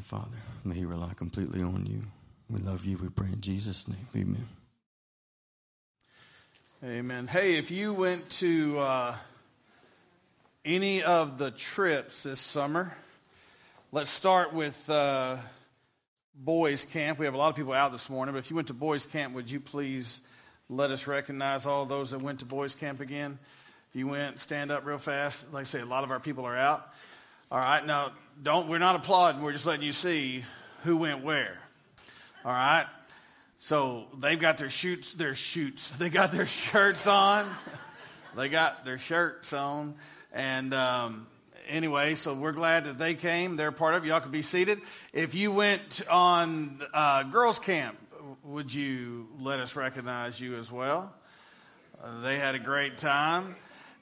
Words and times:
Father, 0.00 0.38
may 0.64 0.74
he 0.74 0.84
rely 0.84 1.12
completely 1.14 1.62
on 1.62 1.86
you. 1.86 2.02
We 2.48 2.60
love 2.60 2.84
you. 2.84 2.98
We 2.98 3.08
pray 3.08 3.28
in 3.28 3.40
Jesus' 3.40 3.86
name. 3.86 4.06
Amen. 4.16 4.48
Amen. 6.82 7.26
Hey, 7.26 7.56
if 7.56 7.70
you 7.70 7.92
went 7.92 8.28
to 8.30 8.78
uh, 8.78 9.14
any 10.64 11.02
of 11.02 11.38
the 11.38 11.50
trips 11.50 12.22
this 12.22 12.40
summer, 12.40 12.96
let's 13.92 14.10
start 14.10 14.54
with 14.54 14.88
uh, 14.88 15.36
boys 16.34 16.84
camp. 16.86 17.18
We 17.18 17.26
have 17.26 17.34
a 17.34 17.38
lot 17.38 17.50
of 17.50 17.56
people 17.56 17.72
out 17.72 17.92
this 17.92 18.08
morning, 18.08 18.32
but 18.34 18.38
if 18.38 18.50
you 18.50 18.56
went 18.56 18.68
to 18.68 18.74
boys 18.74 19.04
camp, 19.04 19.34
would 19.34 19.50
you 19.50 19.60
please 19.60 20.20
let 20.68 20.90
us 20.90 21.06
recognize 21.06 21.66
all 21.66 21.84
those 21.84 22.12
that 22.12 22.22
went 22.22 22.40
to 22.40 22.46
boys 22.46 22.74
camp 22.74 23.00
again? 23.00 23.38
If 23.90 23.96
you 23.96 24.06
went, 24.06 24.40
stand 24.40 24.70
up 24.70 24.86
real 24.86 24.98
fast. 24.98 25.52
Like 25.52 25.62
I 25.62 25.64
say, 25.64 25.80
a 25.80 25.86
lot 25.86 26.04
of 26.04 26.10
our 26.10 26.20
people 26.20 26.46
are 26.46 26.56
out. 26.56 26.88
All 27.52 27.58
right, 27.58 27.84
now 27.84 28.12
don't. 28.40 28.68
We're 28.68 28.78
not 28.78 28.94
applauding. 28.94 29.42
We're 29.42 29.50
just 29.50 29.66
letting 29.66 29.84
you 29.84 29.92
see 29.92 30.44
who 30.84 30.96
went 30.96 31.24
where. 31.24 31.58
All 32.44 32.52
right. 32.52 32.86
So 33.58 34.06
they've 34.16 34.38
got 34.38 34.56
their 34.56 34.70
shoots, 34.70 35.14
their 35.14 35.34
shoots. 35.34 35.90
They 35.98 36.10
got 36.10 36.30
their 36.30 36.46
shirts 36.46 37.08
on. 37.08 37.52
they 38.36 38.48
got 38.50 38.84
their 38.84 38.98
shirts 38.98 39.52
on, 39.52 39.96
and 40.32 40.72
um, 40.72 41.26
anyway, 41.66 42.14
so 42.14 42.34
we're 42.34 42.52
glad 42.52 42.84
that 42.84 42.98
they 42.98 43.14
came. 43.14 43.56
They're 43.56 43.72
part 43.72 43.94
of 43.94 44.04
it. 44.04 44.06
Y'all 44.06 44.20
can 44.20 44.30
be 44.30 44.42
seated. 44.42 44.78
If 45.12 45.34
you 45.34 45.50
went 45.50 46.02
on 46.08 46.80
uh, 46.94 47.24
girls' 47.24 47.58
camp, 47.58 47.98
would 48.44 48.72
you 48.72 49.26
let 49.40 49.58
us 49.58 49.74
recognize 49.74 50.40
you 50.40 50.56
as 50.56 50.70
well? 50.70 51.12
Uh, 52.00 52.20
they 52.20 52.38
had 52.38 52.54
a 52.54 52.60
great 52.60 52.96
time. 52.96 53.56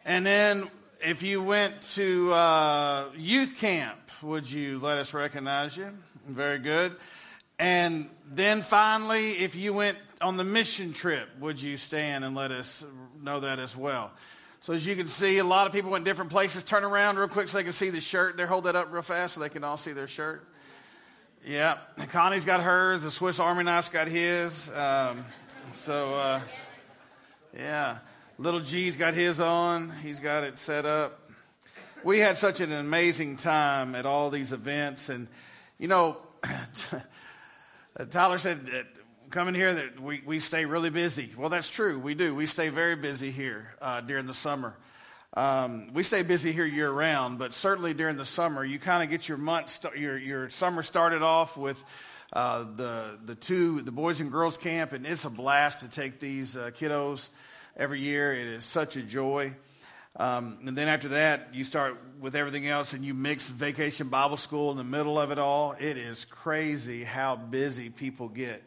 And 0.05 0.27
then 0.27 0.71
if 1.01 1.23
you 1.23 1.43
went 1.43 1.81
to 1.95 2.33
uh, 2.33 3.05
youth 3.17 3.57
camp, 3.59 3.99
would 4.23 4.51
you 4.51 4.79
let 4.81 4.99
us 4.99 5.15
recognize 5.15 5.77
you? 5.77 5.91
Very 6.27 6.59
good. 6.59 6.97
And 7.59 8.09
then 8.31 8.63
finally, 8.63 9.39
if 9.39 9.57
you 9.57 9.73
went 9.73 9.99
on 10.21 10.37
the 10.37 10.45
mission 10.45 10.93
trip, 10.93 11.29
would 11.41 11.61
you 11.61 11.77
stand 11.77 12.25
and 12.25 12.35
let 12.35 12.51
us 12.51 12.85
know 13.23 13.41
that 13.41 13.59
as 13.59 13.77
well? 13.77 14.11
So 14.61 14.73
as 14.73 14.87
you 14.87 14.97
can 14.97 15.09
see, 15.09 15.39
a 15.39 15.45
lot 15.45 15.67
of 15.67 15.73
people 15.73 15.91
went 15.91 16.05
different 16.05 16.31
places. 16.31 16.65
Turn 16.65 16.85
around 16.85 17.17
real 17.17 17.29
quick 17.29 17.49
so 17.49 17.59
they 17.59 17.65
can 17.65 17.73
see 17.73 17.91
the 17.91 18.01
shirt. 18.01 18.37
There, 18.37 18.47
hold 18.47 18.65
that 18.65 18.77
up 18.77 18.93
real 18.93 19.03
fast 19.03 19.35
so 19.35 19.41
they 19.41 19.49
can 19.49 19.65
all 19.65 19.77
see 19.77 19.93
their 19.93 20.09
shirt. 20.09 20.47
Yeah, 21.47 21.79
Connie's 22.09 22.45
got 22.45 22.61
hers. 22.61 23.03
The 23.03 23.11
Swiss 23.11 23.39
Army 23.39 23.63
knife's 23.63 23.89
got 23.89 24.09
his. 24.09 24.71
Um, 24.73 25.25
so, 25.73 26.15
uh, 26.15 26.41
yeah. 27.57 27.99
Little 28.41 28.61
G's 28.61 28.97
got 28.97 29.15
his 29.15 29.41
on. 29.41 29.93
He's 30.01 30.21
got 30.21 30.45
it 30.45 30.59
set 30.59 30.87
up. 30.87 31.29
We 32.05 32.21
had 32.21 32.37
such 32.37 32.61
an 32.61 32.71
amazing 32.71 33.37
time 33.37 33.97
at 33.97 34.07
all 34.07 34.31
these 34.31 34.53
events. 34.53 35.09
And, 35.09 35.27
you 35.77 35.89
know, 35.89 36.19
Tyler 38.11 38.39
said 38.39 38.67
that 38.67 38.87
coming 39.31 39.57
here 39.57 39.75
that 39.75 39.99
we, 39.99 40.23
we 40.25 40.39
stay 40.39 40.67
really 40.67 40.91
busy. 40.91 41.33
Well, 41.37 41.49
that's 41.49 41.69
true. 41.69 41.99
We 41.99 42.15
do. 42.15 42.33
We 42.33 42.47
stay 42.47 42.69
very 42.69 42.95
busy 42.95 43.33
here 43.33 43.75
uh, 43.83 44.03
during 44.03 44.27
the 44.27 44.35
summer. 44.35 44.77
Um, 45.37 45.93
we 45.93 46.05
stay 46.05 46.23
busy 46.23 46.53
here 46.53 46.65
year 46.65 46.93
round, 46.93 47.41
but 47.41 47.53
certainly 47.53 47.93
during 47.93 48.17
the 48.17 48.25
summer, 48.25 48.65
you 48.65 48.79
kind 48.79 49.03
of 49.03 49.11
get 49.11 49.29
your 49.29 49.39
month, 49.39 49.85
your, 49.97 50.17
your 50.17 50.49
summer 50.49 50.85
started 50.85 51.23
off 51.23 51.57
with 51.57 51.83
uh, 52.33 52.67
the, 52.77 53.19
the 53.25 53.35
two, 53.35 53.83
the 53.83 53.91
boys 53.91 54.21
and 54.21 54.31
girls 54.31 54.59
camp, 54.59 54.93
and 54.93 55.05
it's 55.05 55.25
a 55.25 55.31
blast 55.31 55.81
to 55.81 55.89
take 55.89 56.21
these 56.21 56.57
uh, 56.57 56.71
kiddos 56.79 57.31
every 57.79 58.01
year. 58.01 58.35
It 58.35 58.49
is 58.49 58.65
such 58.65 58.97
a 58.97 59.03
joy. 59.03 59.55
Um, 60.17 60.59
and 60.67 60.77
then 60.77 60.89
after 60.89 61.09
that, 61.09 61.51
you 61.55 61.63
start 61.63 61.97
with 62.21 62.35
everything 62.35 62.67
else 62.67 62.93
and 62.93 63.05
you 63.05 63.15
mix 63.15 63.49
vacation 63.49 64.09
Bible 64.09 64.37
school 64.37 64.73
in 64.73 64.77
the 64.77 64.85
middle 64.85 65.19
of 65.19 65.31
it 65.31 65.39
all. 65.39 65.77
It 65.79 65.97
is 65.97 66.25
crazy 66.25 67.05
how 67.05 67.37
busy 67.37 67.89
people 67.89 68.29
get. 68.29 68.65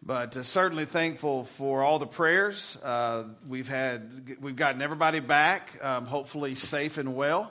But 0.00 0.36
uh, 0.36 0.44
certainly 0.44 0.84
thankful 0.84 1.44
for 1.44 1.82
all 1.82 1.98
the 1.98 2.06
prayers. 2.06 2.78
Uh, 2.84 3.24
we've 3.48 3.66
had, 3.66 4.36
we've 4.40 4.54
gotten 4.54 4.80
everybody 4.80 5.18
back, 5.18 5.82
um, 5.82 6.06
hopefully 6.06 6.54
safe 6.54 6.98
and 6.98 7.16
well. 7.16 7.50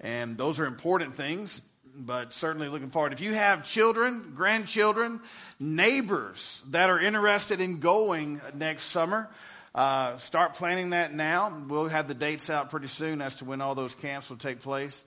And 0.00 0.38
those 0.38 0.60
are 0.60 0.66
important 0.66 1.16
things, 1.16 1.60
but 1.96 2.32
certainly 2.32 2.68
looking 2.68 2.90
forward. 2.90 3.12
If 3.12 3.20
you 3.20 3.32
have 3.34 3.66
children, 3.66 4.34
grandchildren, 4.36 5.20
neighbors 5.58 6.62
that 6.68 6.90
are 6.90 7.00
interested 7.00 7.60
in 7.60 7.80
going 7.80 8.40
next 8.54 8.84
summer, 8.84 9.28
uh, 9.74 10.16
start 10.18 10.54
planning 10.54 10.90
that 10.90 11.12
now. 11.14 11.64
We'll 11.68 11.88
have 11.88 12.08
the 12.08 12.14
dates 12.14 12.50
out 12.50 12.70
pretty 12.70 12.88
soon 12.88 13.20
as 13.20 13.36
to 13.36 13.44
when 13.44 13.60
all 13.60 13.74
those 13.74 13.94
camps 13.94 14.30
will 14.30 14.36
take 14.36 14.60
place. 14.60 15.04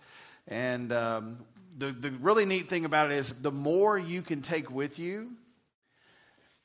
And 0.48 0.92
um, 0.92 1.38
the, 1.78 1.92
the 1.92 2.12
really 2.12 2.46
neat 2.46 2.70
thing 2.70 2.86
about 2.86 3.12
it 3.12 3.18
is 3.18 3.34
the 3.34 3.52
more 3.52 3.98
you 3.98 4.22
can 4.22 4.42
take 4.42 4.72
with 4.72 5.00
you, 5.00 5.32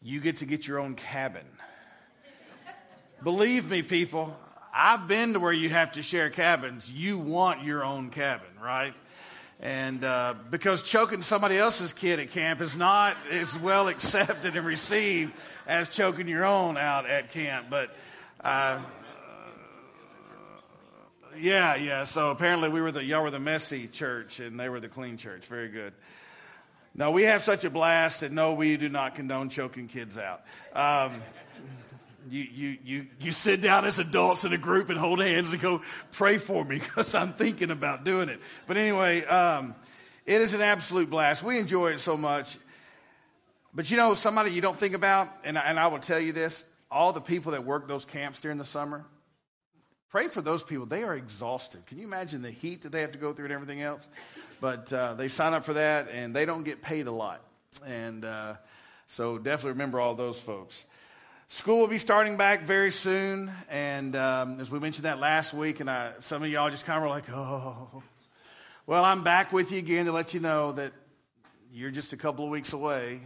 you 0.02 0.20
get 0.20 0.38
to 0.38 0.46
get 0.46 0.66
your 0.66 0.78
own 0.78 0.94
cabin. 0.94 1.46
Believe 3.22 3.68
me, 3.70 3.82
people, 3.82 4.36
I've 4.74 5.08
been 5.08 5.32
to 5.32 5.40
where 5.40 5.52
you 5.52 5.70
have 5.70 5.92
to 5.92 6.02
share 6.02 6.28
cabins. 6.28 6.90
You 6.90 7.18
want 7.18 7.64
your 7.64 7.82
own 7.82 8.10
cabin, 8.10 8.48
right? 8.62 8.94
And 9.60 10.04
uh, 10.04 10.34
because 10.50 10.82
choking 10.82 11.22
somebody 11.22 11.56
else's 11.56 11.92
kid 11.92 12.20
at 12.20 12.30
camp 12.30 12.60
is 12.60 12.76
not 12.76 13.16
as 13.30 13.58
well 13.58 13.88
accepted 13.88 14.54
and 14.54 14.66
received 14.66 15.32
as 15.66 15.88
choking 15.88 16.28
your 16.28 16.44
own 16.44 16.76
out 16.76 17.08
at 17.08 17.32
camp. 17.32 17.68
But 17.70 17.90
uh, 18.42 18.80
yeah, 21.40 21.76
yeah. 21.76 22.04
So 22.04 22.30
apparently 22.30 22.68
we 22.68 22.82
were 22.82 22.92
the 22.92 23.02
y'all 23.02 23.22
were 23.22 23.30
the 23.30 23.40
messy 23.40 23.86
church 23.86 24.40
and 24.40 24.60
they 24.60 24.68
were 24.68 24.80
the 24.80 24.88
clean 24.88 25.16
church. 25.16 25.46
Very 25.46 25.68
good. 25.68 25.94
No, 26.98 27.10
we 27.10 27.24
have 27.24 27.44
such 27.44 27.64
a 27.64 27.70
blast, 27.70 28.22
and 28.22 28.34
no, 28.34 28.54
we 28.54 28.78
do 28.78 28.88
not 28.88 29.16
condone 29.16 29.50
choking 29.50 29.86
kids 29.86 30.16
out. 30.16 30.40
Um, 30.72 31.20
you, 32.28 32.42
you, 32.42 32.78
you, 32.84 33.06
you 33.20 33.32
sit 33.32 33.60
down 33.60 33.84
as 33.84 33.98
adults 33.98 34.44
in 34.44 34.52
a 34.52 34.58
group 34.58 34.88
and 34.88 34.98
hold 34.98 35.20
hands 35.20 35.52
and 35.52 35.60
go, 35.60 35.82
pray 36.12 36.38
for 36.38 36.64
me 36.64 36.78
because 36.80 37.14
I'm 37.14 37.32
thinking 37.32 37.70
about 37.70 38.04
doing 38.04 38.28
it. 38.28 38.40
But 38.66 38.76
anyway, 38.76 39.24
um, 39.24 39.74
it 40.24 40.40
is 40.40 40.54
an 40.54 40.60
absolute 40.60 41.10
blast. 41.10 41.42
We 41.42 41.58
enjoy 41.58 41.92
it 41.92 42.00
so 42.00 42.16
much. 42.16 42.58
But 43.74 43.90
you 43.90 43.96
know, 43.96 44.14
somebody 44.14 44.52
you 44.52 44.60
don't 44.60 44.78
think 44.78 44.94
about, 44.94 45.28
and 45.44 45.58
I, 45.58 45.62
and 45.62 45.78
I 45.78 45.88
will 45.88 45.98
tell 45.98 46.18
you 46.18 46.32
this 46.32 46.64
all 46.90 47.12
the 47.12 47.20
people 47.20 47.52
that 47.52 47.64
work 47.64 47.88
those 47.88 48.04
camps 48.04 48.40
during 48.40 48.58
the 48.58 48.64
summer, 48.64 49.04
pray 50.10 50.28
for 50.28 50.40
those 50.40 50.62
people. 50.62 50.86
They 50.86 51.02
are 51.02 51.14
exhausted. 51.14 51.84
Can 51.86 51.98
you 51.98 52.06
imagine 52.06 52.42
the 52.42 52.50
heat 52.50 52.82
that 52.82 52.92
they 52.92 53.02
have 53.02 53.12
to 53.12 53.18
go 53.18 53.32
through 53.32 53.46
and 53.46 53.54
everything 53.54 53.82
else? 53.82 54.08
But 54.60 54.92
uh, 54.92 55.14
they 55.14 55.28
sign 55.28 55.52
up 55.52 55.64
for 55.64 55.74
that, 55.74 56.08
and 56.10 56.34
they 56.34 56.46
don't 56.46 56.62
get 56.62 56.80
paid 56.80 57.06
a 57.06 57.12
lot. 57.12 57.42
And 57.86 58.24
uh, 58.24 58.54
so 59.06 59.36
definitely 59.38 59.72
remember 59.72 60.00
all 60.00 60.14
those 60.14 60.38
folks. 60.38 60.86
School 61.48 61.78
will 61.78 61.86
be 61.86 61.98
starting 61.98 62.36
back 62.36 62.62
very 62.62 62.90
soon, 62.90 63.52
and 63.70 64.16
um, 64.16 64.58
as 64.58 64.68
we 64.68 64.80
mentioned 64.80 65.04
that 65.04 65.20
last 65.20 65.54
week, 65.54 65.78
and 65.78 65.88
I, 65.88 66.14
some 66.18 66.42
of 66.42 66.50
y'all 66.50 66.70
just 66.70 66.84
kind 66.84 66.96
of 66.96 67.04
were 67.04 67.08
like, 67.08 67.30
"Oh, 67.30 68.02
well, 68.84 69.04
I'm 69.04 69.22
back 69.22 69.52
with 69.52 69.70
you 69.70 69.78
again 69.78 70.06
to 70.06 70.12
let 70.12 70.34
you 70.34 70.40
know 70.40 70.72
that 70.72 70.92
you're 71.72 71.92
just 71.92 72.12
a 72.12 72.16
couple 72.16 72.44
of 72.44 72.50
weeks 72.50 72.72
away." 72.72 73.20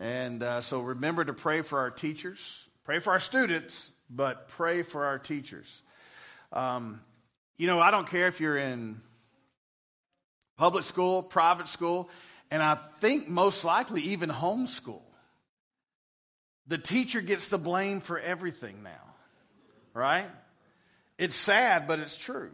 And 0.00 0.42
uh, 0.42 0.62
so 0.62 0.80
remember 0.80 1.24
to 1.24 1.32
pray 1.32 1.62
for 1.62 1.78
our 1.78 1.92
teachers, 1.92 2.68
pray 2.82 2.98
for 2.98 3.12
our 3.12 3.20
students, 3.20 3.88
but 4.10 4.48
pray 4.48 4.82
for 4.82 5.04
our 5.04 5.20
teachers. 5.20 5.84
Um, 6.52 7.00
you 7.56 7.68
know, 7.68 7.78
I 7.78 7.92
don't 7.92 8.10
care 8.10 8.26
if 8.26 8.40
you're 8.40 8.58
in 8.58 9.00
public 10.56 10.82
school, 10.82 11.22
private 11.22 11.68
school, 11.68 12.10
and 12.50 12.60
I 12.60 12.74
think 12.74 13.28
most 13.28 13.64
likely 13.64 14.02
even 14.02 14.28
homeschool 14.28 15.02
the 16.66 16.78
teacher 16.78 17.20
gets 17.20 17.48
the 17.48 17.58
blame 17.58 18.00
for 18.00 18.18
everything 18.18 18.82
now, 18.82 19.14
right? 19.92 20.26
It's 21.18 21.36
sad, 21.36 21.86
but 21.86 21.98
it's 21.98 22.16
true. 22.16 22.50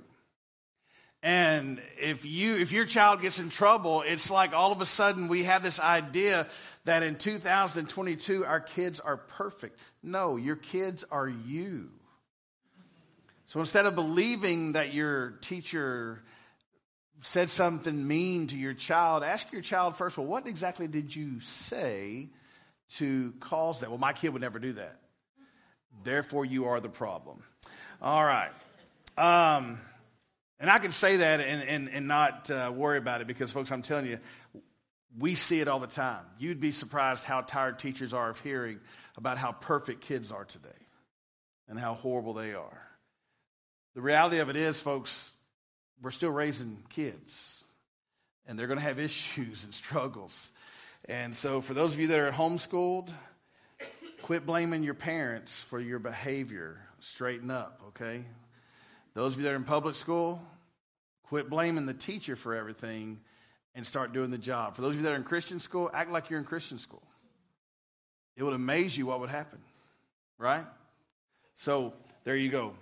And 1.23 1.83
if 1.99 2.25
you, 2.25 2.57
if 2.57 2.73
your 2.73 2.87
child 2.87 3.21
gets 3.21 3.39
in 3.39 3.51
trouble, 3.51 4.03
it's 4.07 4.31
like 4.31 4.55
all 4.55 4.73
of 4.73 4.81
a 4.81 4.87
sudden 4.87 5.29
we 5.29 5.45
have 5.45 5.63
this 5.63 5.79
idea 5.79 6.47
that 6.87 7.03
in 7.03 7.17
2022 7.17 8.45
our 8.47 8.61
kids 8.61 9.01
are 9.01 9.19
perfect. 9.19 9.79
No, 10.03 10.37
your 10.37 10.57
kids 10.57 11.05
are 11.11 11.29
you. 11.29 11.91
So 13.47 13.61
instead 13.61 13.85
of 13.85 13.95
believing 13.95 14.73
that 14.73 14.95
your 14.95 15.33
teacher 15.43 16.23
said 17.23 17.51
something 17.51 18.07
mean 18.07 18.47
to 18.47 18.57
your 18.57 18.75
child, 18.75 19.23
ask 19.23 19.53
your 19.53 19.61
child 19.61 19.97
first, 19.97 20.17
well, 20.17 20.27
what 20.27 20.47
exactly 20.47 20.89
did 20.89 21.15
you 21.15 21.41
say 21.41 22.31
to 22.97 23.33
cause 23.41 23.81
that. 23.81 23.91
Well, 23.91 23.99
my 23.99 24.13
kid 24.13 24.31
would 24.31 24.43
never 24.43 24.59
do 24.59 24.75
that. 24.75 25.01
Therefore, 26.05 26.45
you 26.45 26.67
are 26.67 26.81
the 26.81 26.89
problem. 26.89 27.43
All 28.01 28.25
right. 28.25 28.51
Um, 29.17 29.81
and 30.59 30.71
I 30.71 30.79
can 30.79 30.91
say 30.91 31.19
that 31.19 31.41
and, 31.41 31.63
and, 31.63 31.89
and 31.89 32.09
not 32.09 32.51
uh, 32.51 32.73
worry 32.75 32.99
about 32.99 33.21
it 33.21 33.27
because, 33.27 33.51
folks, 33.51 33.71
I'm 33.73 33.83
telling 33.83 34.07
you, 34.07 34.19
we 35.19 35.35
see 35.35 35.61
it 35.61 35.69
all 35.69 35.81
the 35.81 35.87
time. 35.87 36.25
You'd 36.39 36.61
be 36.61 36.71
surprised 36.71 37.25
how 37.25 37.41
tired 37.41 37.79
teachers 37.79 38.15
are 38.15 38.31
of 38.31 38.41
hearing 38.41 38.81
about 39.17 39.39
how 39.39 39.53
perfect 39.53 40.03
kids 40.03 40.31
are 40.31 40.45
today 40.45 40.69
and 41.69 41.79
how 41.79 41.95
horrible 41.95 42.35
they 42.35 42.55
are. 42.55 42.83
The 43.95 44.01
reality 44.01 44.39
of 44.39 44.49
it 44.51 44.57
is, 44.57 44.81
folks, 44.81 45.33
we're 46.03 46.11
still 46.11 46.31
raising 46.31 46.79
kids. 46.91 47.65
and 48.47 48.59
they're 48.59 48.67
going 48.67 48.79
to 48.79 48.85
have 48.85 48.99
issues 48.99 49.65
and 49.65 49.75
struggles. 49.85 50.53
And 51.11 51.35
so, 51.35 51.61
for 51.61 51.75
those 51.75 51.93
of 51.93 51.99
you 51.99 52.07
that 52.07 52.21
are 52.21 52.31
homeschooled, 52.31 53.09
quit 54.23 54.47
blaming 54.47 54.85
your 54.85 54.95
parents 54.95 55.61
for 55.65 55.81
your 55.81 55.99
behavior. 55.99 56.81
Straighten 57.01 57.51
up, 57.51 57.81
okay? 57.89 58.25
Those 59.15 59.33
of 59.33 59.41
you 59.41 59.45
that 59.47 59.53
are 59.55 59.57
in 59.57 59.65
public 59.65 59.97
school, 59.97 60.41
quit 61.25 61.51
blaming 61.51 61.85
the 61.85 61.95
teacher 61.95 62.37
for 62.37 62.55
everything 62.55 63.19
and 63.75 63.85
start 63.85 64.13
doing 64.13 64.31
the 64.31 64.39
job. 64.39 64.77
For 64.77 64.83
those 64.83 64.93
of 64.93 64.99
you 64.99 65.03
that 65.03 65.11
are 65.11 65.17
in 65.17 65.25
Christian 65.25 65.59
school, 65.59 65.91
act 65.93 66.13
like 66.13 66.31
you're 66.31 66.39
in 66.39 66.45
Christian 66.45 66.79
school. 66.79 67.03
It 68.37 68.45
would 68.45 68.55
amaze 68.55 68.97
you 68.97 69.07
what 69.07 69.19
would 69.19 69.31
happen, 69.31 69.59
right? 70.39 70.65
So, 71.55 71.93
there 72.23 72.37
you 72.37 72.51
go. 72.51 72.75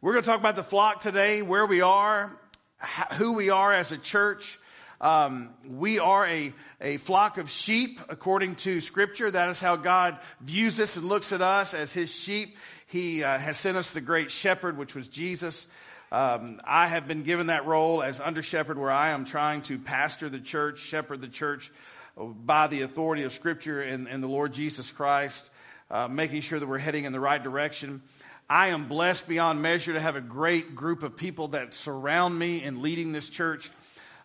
We're 0.00 0.12
going 0.12 0.22
to 0.22 0.30
talk 0.30 0.40
about 0.40 0.56
the 0.56 0.62
flock 0.62 1.02
today, 1.02 1.42
where 1.42 1.66
we 1.66 1.82
are, 1.82 2.34
who 3.18 3.34
we 3.34 3.50
are 3.50 3.70
as 3.70 3.92
a 3.92 3.98
church. 3.98 4.58
Um, 5.00 5.50
we 5.66 5.98
are 5.98 6.26
a, 6.26 6.52
a 6.80 6.96
flock 6.98 7.38
of 7.38 7.50
sheep 7.50 8.00
according 8.08 8.54
to 8.56 8.80
scripture. 8.80 9.30
That 9.30 9.48
is 9.50 9.60
how 9.60 9.76
God 9.76 10.18
views 10.40 10.80
us 10.80 10.96
and 10.96 11.06
looks 11.06 11.32
at 11.32 11.42
us 11.42 11.74
as 11.74 11.92
his 11.92 12.10
sheep. 12.10 12.56
He 12.86 13.22
uh, 13.22 13.38
has 13.38 13.58
sent 13.58 13.76
us 13.76 13.90
the 13.90 14.00
great 14.00 14.30
shepherd, 14.30 14.78
which 14.78 14.94
was 14.94 15.08
Jesus. 15.08 15.66
Um, 16.10 16.60
I 16.64 16.86
have 16.86 17.08
been 17.08 17.24
given 17.24 17.48
that 17.48 17.66
role 17.66 18.02
as 18.02 18.20
under 18.20 18.42
shepherd 18.42 18.78
where 18.78 18.92
I 18.92 19.10
am 19.10 19.24
trying 19.24 19.62
to 19.62 19.78
pastor 19.78 20.28
the 20.28 20.38
church, 20.38 20.78
shepherd 20.78 21.20
the 21.20 21.28
church 21.28 21.70
by 22.16 22.66
the 22.68 22.82
authority 22.82 23.24
of 23.24 23.32
scripture 23.32 23.82
and, 23.82 24.08
and 24.08 24.22
the 24.22 24.28
Lord 24.28 24.54
Jesus 24.54 24.90
Christ, 24.90 25.50
uh, 25.90 26.08
making 26.08 26.40
sure 26.40 26.58
that 26.58 26.66
we're 26.66 26.78
heading 26.78 27.04
in 27.04 27.12
the 27.12 27.20
right 27.20 27.42
direction. 27.42 28.02
I 28.48 28.68
am 28.68 28.86
blessed 28.86 29.28
beyond 29.28 29.60
measure 29.60 29.92
to 29.92 30.00
have 30.00 30.16
a 30.16 30.20
great 30.20 30.74
group 30.74 31.02
of 31.02 31.16
people 31.16 31.48
that 31.48 31.74
surround 31.74 32.38
me 32.38 32.62
in 32.62 32.80
leading 32.80 33.12
this 33.12 33.28
church. 33.28 33.70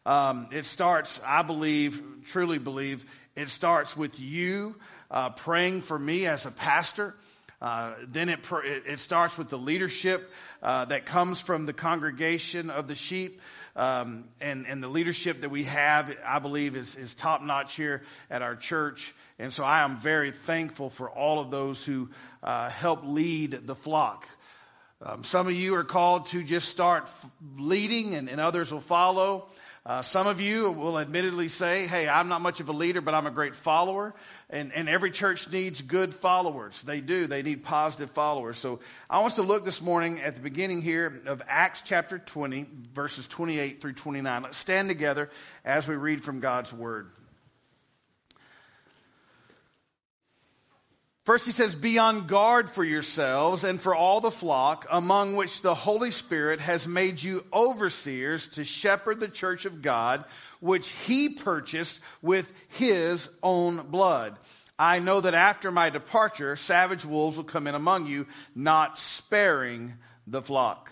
Um, 0.06 0.48
it 0.52 0.66
starts, 0.66 1.22
I 1.26 1.44
believe, 1.44 2.02
truly 2.26 2.58
believe, 2.58 3.06
it 3.36 3.50
starts 3.50 3.96
with 3.96 4.20
you 4.20 4.76
uh, 5.12 5.30
praying 5.30 5.82
for 5.82 5.98
me 5.98 6.26
as 6.26 6.46
a 6.46 6.52
pastor. 6.52 7.16
Uh, 7.62 7.94
then 8.08 8.30
it, 8.30 8.40
it, 8.52 8.84
it, 8.88 9.00
starts 9.00 9.38
with 9.38 9.50
the 9.50 9.58
leadership 9.58 10.32
uh, 10.64 10.86
that 10.86 11.06
comes 11.06 11.40
from 11.40 11.68
the 11.68 11.74
congregation 11.74 12.72
of 12.72 12.88
the 12.88 12.96
sheep. 12.96 13.40
Um, 13.76 14.26
and, 14.42 14.66
and 14.66 14.82
the 14.82 14.88
leadership 14.88 15.42
that 15.42 15.50
we 15.50 15.66
have, 15.66 16.12
I 16.26 16.40
believe, 16.40 16.76
is, 16.76 16.96
is 16.96 17.14
top 17.14 17.44
notch 17.44 17.76
here 17.76 18.02
at 18.32 18.42
our 18.42 18.56
church. 18.56 19.14
And 19.38 19.54
so 19.54 19.64
I 19.64 19.84
am 19.84 19.98
very 19.98 20.32
thankful 20.32 20.90
for 20.90 21.10
all 21.10 21.40
of 21.40 21.52
those 21.52 21.86
who 21.86 22.10
uh, 22.42 22.70
help 22.70 23.02
lead 23.04 23.52
the 23.68 23.76
flock. 23.76 24.28
Um, 25.04 25.24
some 25.24 25.48
of 25.48 25.54
you 25.54 25.76
are 25.76 25.84
called 25.84 26.28
to 26.28 26.44
just 26.44 26.70
start 26.70 27.10
leading, 27.58 28.16
and, 28.16 28.30
and 28.30 28.42
others 28.42 28.72
will 28.72 28.82
follow. 28.82 29.48
Uh, 29.84 30.04
some 30.04 30.28
of 30.28 30.40
you 30.40 30.70
will 30.72 31.00
admittedly 31.00 31.48
say, 31.48 31.88
hey, 31.88 32.08
I'm 32.08 32.28
not 32.28 32.42
much 32.42 32.60
of 32.60 32.70
a 32.70 32.72
leader, 32.72 33.02
but 33.02 33.16
I'm 33.16 33.26
a 33.26 33.32
great 33.32 33.56
follower. 33.56 34.14
And, 34.48 34.72
and 34.74 34.88
every 34.88 35.10
church 35.10 35.52
needs 35.52 35.82
good 35.82 36.14
followers. 36.14 36.80
They 36.84 37.02
do. 37.02 37.26
They 37.26 37.42
need 37.42 37.64
positive 37.64 38.12
followers. 38.12 38.60
So 38.60 38.80
I 39.10 39.18
want 39.18 39.32
us 39.32 39.36
to 39.38 39.42
look 39.42 39.66
this 39.66 39.82
morning 39.82 40.22
at 40.22 40.36
the 40.36 40.42
beginning 40.42 40.84
here 40.84 41.24
of 41.26 41.42
Acts 41.48 41.82
chapter 41.82 42.20
20, 42.20 42.68
verses 42.94 43.28
28 43.28 43.82
through 43.82 43.94
29. 43.94 44.44
Let's 44.44 44.58
stand 44.58 44.88
together 44.88 45.32
as 45.66 45.88
we 45.88 45.96
read 45.96 46.24
from 46.24 46.42
God's 46.42 46.72
word. 46.72 47.10
First, 51.24 51.46
he 51.46 51.52
says, 51.52 51.76
Be 51.76 52.00
on 52.00 52.26
guard 52.26 52.70
for 52.70 52.84
yourselves 52.84 53.64
and 53.64 53.80
for 53.80 53.94
all 53.94 54.22
the 54.22 54.32
flock 54.32 54.88
among 54.90 55.36
which 55.36 55.62
the 55.62 55.76
Holy 55.76 56.10
Spirit 56.10 56.60
has 56.60 56.88
made 56.88 57.22
you 57.22 57.46
overseers 57.54 58.48
to 58.50 58.64
shepherd 58.64 59.20
the 59.20 59.28
church 59.28 59.66
of 59.66 59.84
God, 59.84 60.26
which 60.60 60.90
he 60.90 61.30
purchased 61.36 62.00
with 62.24 62.52
his 62.70 63.30
own 63.44 63.88
blood. 63.90 64.36
I 64.80 64.98
know 64.98 65.22
that 65.22 65.36
after 65.36 65.70
my 65.70 65.92
departure, 65.92 66.56
savage 66.56 67.06
wolves 67.06 67.38
will 67.38 67.44
come 67.44 67.68
in 67.68 67.76
among 67.76 68.08
you, 68.08 68.26
not 68.56 68.98
sparing 68.98 69.94
the 70.26 70.42
flock. 70.42 70.92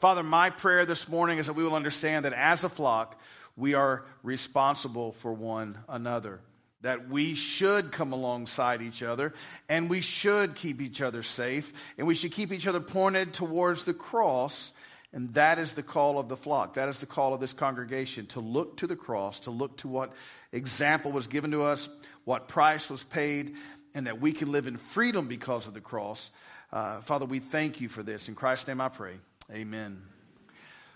Father, 0.00 0.22
my 0.22 0.50
prayer 0.50 0.84
this 0.84 1.08
morning 1.08 1.38
is 1.38 1.46
that 1.46 1.54
we 1.54 1.64
will 1.64 1.76
understand 1.76 2.26
that 2.26 2.34
as 2.34 2.62
a 2.62 2.68
flock, 2.68 3.18
we 3.56 3.72
are 3.72 4.04
responsible 4.22 5.12
for 5.12 5.32
one 5.32 5.78
another 5.88 6.40
that 6.82 7.08
we 7.08 7.34
should 7.34 7.92
come 7.92 8.12
alongside 8.12 8.82
each 8.82 9.02
other 9.02 9.32
and 9.68 9.88
we 9.88 10.00
should 10.00 10.54
keep 10.54 10.80
each 10.80 11.00
other 11.00 11.22
safe 11.22 11.72
and 11.96 12.06
we 12.06 12.14
should 12.14 12.32
keep 12.32 12.52
each 12.52 12.66
other 12.66 12.80
pointed 12.80 13.32
towards 13.32 13.84
the 13.84 13.94
cross. 13.94 14.72
And 15.14 15.34
that 15.34 15.58
is 15.58 15.74
the 15.74 15.82
call 15.82 16.18
of 16.18 16.28
the 16.28 16.36
flock. 16.36 16.74
That 16.74 16.88
is 16.88 17.00
the 17.00 17.06
call 17.06 17.34
of 17.34 17.40
this 17.40 17.52
congregation 17.52 18.26
to 18.28 18.40
look 18.40 18.78
to 18.78 18.86
the 18.86 18.96
cross, 18.96 19.40
to 19.40 19.50
look 19.50 19.76
to 19.78 19.88
what 19.88 20.12
example 20.52 21.12
was 21.12 21.26
given 21.26 21.50
to 21.52 21.62
us, 21.62 21.88
what 22.24 22.48
price 22.48 22.88
was 22.88 23.04
paid, 23.04 23.56
and 23.94 24.06
that 24.06 24.20
we 24.20 24.32
can 24.32 24.50
live 24.50 24.66
in 24.66 24.76
freedom 24.76 25.28
because 25.28 25.66
of 25.66 25.74
the 25.74 25.80
cross. 25.80 26.30
Uh, 26.72 27.00
Father, 27.00 27.26
we 27.26 27.40
thank 27.40 27.80
you 27.80 27.88
for 27.88 28.02
this. 28.02 28.28
In 28.28 28.34
Christ's 28.34 28.68
name 28.68 28.80
I 28.80 28.88
pray. 28.88 29.14
Amen. 29.52 30.11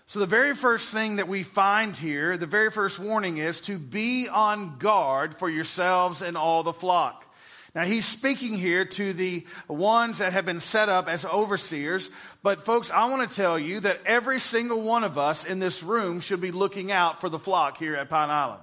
So, 0.09 0.21
the 0.21 0.25
very 0.25 0.55
first 0.55 0.93
thing 0.93 1.17
that 1.17 1.27
we 1.27 1.43
find 1.43 1.93
here, 1.93 2.37
the 2.37 2.45
very 2.45 2.71
first 2.71 2.97
warning 2.97 3.39
is 3.39 3.59
to 3.61 3.77
be 3.77 4.29
on 4.29 4.77
guard 4.77 5.37
for 5.37 5.49
yourselves 5.49 6.21
and 6.21 6.37
all 6.37 6.63
the 6.63 6.71
flock. 6.71 7.25
Now, 7.75 7.83
he's 7.83 8.05
speaking 8.05 8.53
here 8.57 8.85
to 8.85 9.11
the 9.11 9.45
ones 9.67 10.19
that 10.19 10.31
have 10.31 10.45
been 10.45 10.61
set 10.61 10.87
up 10.87 11.09
as 11.09 11.25
overseers. 11.25 12.09
But, 12.41 12.63
folks, 12.63 12.89
I 12.89 13.09
want 13.09 13.29
to 13.29 13.35
tell 13.35 13.59
you 13.59 13.81
that 13.81 13.99
every 14.05 14.39
single 14.39 14.81
one 14.81 15.03
of 15.03 15.17
us 15.17 15.43
in 15.43 15.59
this 15.59 15.83
room 15.83 16.21
should 16.21 16.39
be 16.39 16.51
looking 16.51 16.89
out 16.89 17.19
for 17.19 17.27
the 17.27 17.37
flock 17.37 17.77
here 17.77 17.95
at 17.97 18.07
Pine 18.07 18.29
Island. 18.29 18.61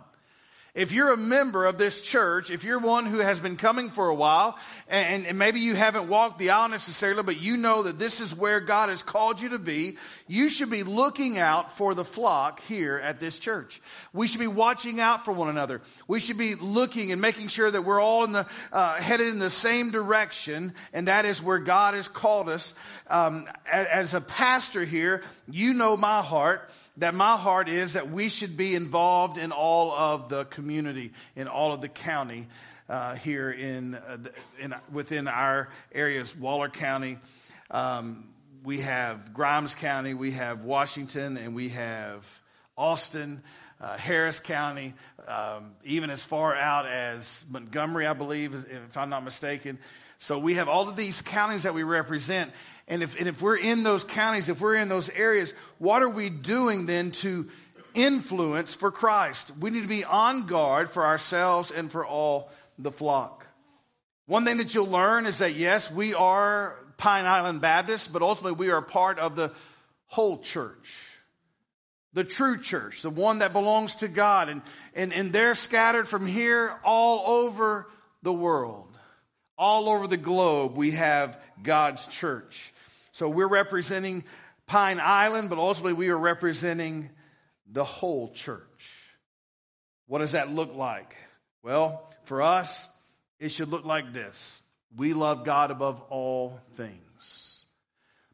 If 0.75 0.91
you're 0.91 1.13
a 1.13 1.17
member 1.17 1.67
of 1.67 1.79
this 1.79 2.01
church, 2.01 2.51
if 2.51 2.65
you're 2.65 2.81
one 2.81 3.07
who 3.07 3.19
has 3.19 3.39
been 3.39 3.57
coming 3.57 3.91
for 3.91 4.09
a 4.09 4.15
while, 4.15 4.59
and, 4.89 5.25
and, 5.25 5.39
maybe 5.39 5.61
you 5.61 5.77
haven't 5.77 6.09
walked 6.09 6.41
the 6.41 6.51
aisle 6.51 6.69
necessarily, 6.69 7.23
but 7.23 7.41
you 7.41 7.57
know 7.57 7.85
that 7.85 8.01
this 8.01 8.21
is 8.21 8.35
where 8.35 8.59
God 8.59 8.89
has 8.89 9.01
called 9.01 9.41
you 9.41 9.51
to 9.51 9.61
be, 9.61 9.99
you 10.27 10.51
should 10.51 10.71
be 10.71 10.83
looking 10.83 11.39
out 11.39 11.77
for 11.77 11.95
the 11.95 12.05
flock 12.05 12.61
here 12.63 12.99
at 12.99 13.21
this 13.21 13.39
church. 13.39 13.81
We 14.13 14.27
should 14.27 14.41
be 14.41 14.49
watching 14.49 14.99
out 14.99 15.25
for 15.25 15.31
one 15.31 15.49
another. 15.49 15.81
We 16.09 16.19
should 16.19 16.39
be 16.39 16.57
looking 16.57 17.13
and 17.13 17.21
making 17.21 17.49
sure 17.49 17.71
that 17.71 17.83
we're 17.83 18.01
all 18.01 18.25
in 18.25 18.33
the, 18.33 18.47
uh, 18.73 18.95
headed 18.95 19.29
in 19.29 19.39
the 19.39 19.51
same 19.51 19.93
direction, 19.93 20.75
and 20.93 21.07
that 21.07 21.25
is 21.25 21.41
where 21.41 21.61
God 21.61 21.95
has 21.95 22.09
called 22.09 22.49
us. 22.49 22.75
Um, 23.07 23.47
as, 23.71 23.87
as 23.87 24.15
a 24.15 24.21
pastor 24.21 24.85
here, 24.85 25.23
you 25.49 25.73
know 25.73 25.97
my 25.97 26.21
heart 26.21 26.69
that 26.99 27.15
my 27.15 27.37
heart 27.37 27.69
is 27.69 27.95
that 27.95 28.11
we 28.11 28.29
should 28.29 28.57
be 28.57 28.75
involved 28.75 29.39
in 29.39 29.53
all 29.53 29.93
of 29.93 30.29
the 30.29 30.45
community, 30.45 31.13
in 31.35 31.49
all 31.49 31.73
of 31.73 31.81
the 31.81 31.89
county 31.89 32.47
uh, 32.89 33.15
here 33.15 33.51
in, 33.51 33.95
uh, 33.95 34.19
in, 34.61 34.75
within 34.93 35.27
our 35.27 35.69
areas, 35.93 36.37
Waller 36.37 36.69
County. 36.69 37.19
Um, 37.71 38.29
we 38.63 38.81
have 38.81 39.35
Grimes 39.35 39.75
County, 39.75 40.15
we 40.15 40.33
have 40.33 40.63
Washington, 40.63 41.37
and 41.37 41.55
we 41.55 41.71
have 41.71 42.25
Austin, 42.77 43.43
uh, 43.81 43.97
Harris 43.97 44.41
County, 44.41 44.95
um, 45.27 45.73
even 45.85 46.11
as 46.11 46.25
far 46.25 46.55
out 46.55 46.87
as 46.87 47.45
Montgomery, 47.51 48.07
I 48.07 48.13
believe, 48.13 48.55
if 48.55 48.97
I'm 48.97 49.11
not 49.11 49.25
mistaken. 49.25 49.79
So 50.19 50.39
we 50.39 50.55
have 50.55 50.69
all 50.69 50.89
of 50.89 50.97
these 50.97 51.23
counties 51.23 51.65
that 51.65 51.75
we 51.75 51.83
represent. 51.83 52.53
And 52.89 53.03
if, 53.03 53.19
and 53.19 53.29
if 53.29 53.41
we're 53.41 53.57
in 53.57 53.83
those 53.83 54.05
counties, 54.05 54.49
if 54.49 54.61
we're 54.61 54.77
in 54.77 54.89
those 54.89 55.11
areas, 55.11 55.55
what 55.79 56.03
are 56.03 56.09
we 56.09 56.31
doing 56.31 56.87
then 56.87 57.11
to 57.13 57.49
influence 57.95 58.75
for 58.75 58.91
Christ? 58.91 59.53
We 59.59 59.71
need 59.71 59.83
to 59.83 59.89
be 59.89 60.05
on 60.05 60.47
guard 60.47 60.91
for 60.91 61.05
ourselves 61.05 61.71
and 61.71 61.91
for 61.91 62.07
all 62.07 62.51
the 62.79 62.93
flock. 62.93 63.47
One 64.27 64.45
thing 64.45 64.59
that 64.59 64.75
you'll 64.75 64.87
learn 64.87 65.27
is 65.27 65.39
that 65.39 65.55
yes, 65.55 65.91
we 65.91 66.15
are 66.15 66.77
Pine 66.97 67.27
Island 67.27 67.61
Baptists, 67.61 68.09
but 68.09 68.23
ultimately 68.23 68.57
we 68.57 68.71
are 68.71 68.81
part 68.81 69.19
of 69.19 69.37
the 69.37 69.53
whole 70.07 70.39
church. 70.39 70.97
The 72.13 72.25
true 72.25 72.61
church, 72.61 73.03
the 73.03 73.11
one 73.11 73.41
that 73.41 73.53
belongs 73.53 73.97
to 73.97 74.09
God. 74.09 74.49
And, 74.49 74.63
and, 74.95 75.13
and 75.13 75.33
they're 75.33 75.57
scattered 75.57 76.07
from 76.07 76.27
here 76.27 76.73
all 76.85 77.43
over 77.43 77.91
the 78.23 78.33
world. 78.33 78.94
All 79.57 79.89
over 79.89 80.07
the 80.07 80.17
globe, 80.17 80.77
we 80.77 80.93
have 80.93 81.41
God's 81.63 82.07
church. 82.07 82.73
So 83.13 83.29
we're 83.29 83.47
representing 83.47 84.25
Pine 84.67 85.01
Island, 85.01 85.51
but 85.51 85.59
ultimately 85.59 85.93
we 85.93 86.09
are 86.09 86.19
representing 86.19 87.11
the 87.71 87.85
whole 87.85 88.33
church. 88.33 88.93
What 90.07 90.19
does 90.19 90.33
that 90.33 90.51
look 90.51 90.75
like? 90.75 91.15
Well, 91.63 92.13
for 92.25 92.43
us, 92.43 92.89
it 93.39 93.51
should 93.51 93.69
look 93.69 93.85
like 93.85 94.13
this 94.13 94.63
we 94.97 95.13
love 95.13 95.45
God 95.45 95.71
above 95.71 96.01
all 96.11 96.61
things. 96.75 97.65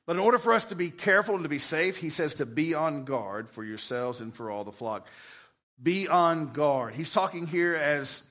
But 0.06 0.16
in 0.16 0.20
order 0.20 0.38
for 0.38 0.52
us 0.52 0.66
to 0.66 0.74
be 0.74 0.90
careful 0.90 1.36
and 1.36 1.44
to 1.44 1.48
be 1.48 1.58
safe, 1.58 1.96
he 1.96 2.10
says 2.10 2.34
to 2.34 2.46
be 2.46 2.74
on 2.74 3.04
guard 3.04 3.48
for 3.48 3.64
yourselves 3.64 4.20
and 4.20 4.34
for 4.34 4.50
all 4.50 4.64
the 4.64 4.72
flock. 4.72 5.06
Be 5.82 6.08
on 6.08 6.52
guard. 6.52 6.94
He's 6.94 7.12
talking 7.12 7.46
here 7.46 7.74
as 7.74 8.22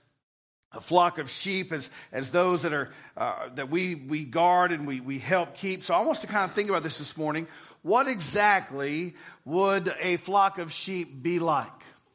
a 0.73 0.81
flock 0.81 1.17
of 1.17 1.29
sheep 1.29 1.71
as, 1.71 1.89
as 2.11 2.29
those 2.29 2.61
that 2.61 2.73
are 2.73 2.91
uh, 3.17 3.49
that 3.55 3.69
we, 3.69 3.95
we 3.95 4.23
guard 4.23 4.71
and 4.71 4.85
we, 4.87 4.99
we 4.99 5.19
help 5.19 5.55
keep 5.55 5.83
so 5.83 5.93
i 5.93 5.99
want 5.99 6.11
us 6.11 6.19
to 6.19 6.27
kind 6.27 6.45
of 6.49 6.55
think 6.55 6.69
about 6.69 6.83
this 6.83 6.97
this 6.97 7.17
morning 7.17 7.47
what 7.81 8.07
exactly 8.07 9.15
would 9.45 9.93
a 9.99 10.17
flock 10.17 10.57
of 10.57 10.71
sheep 10.71 11.23
be 11.23 11.39
like 11.39 11.71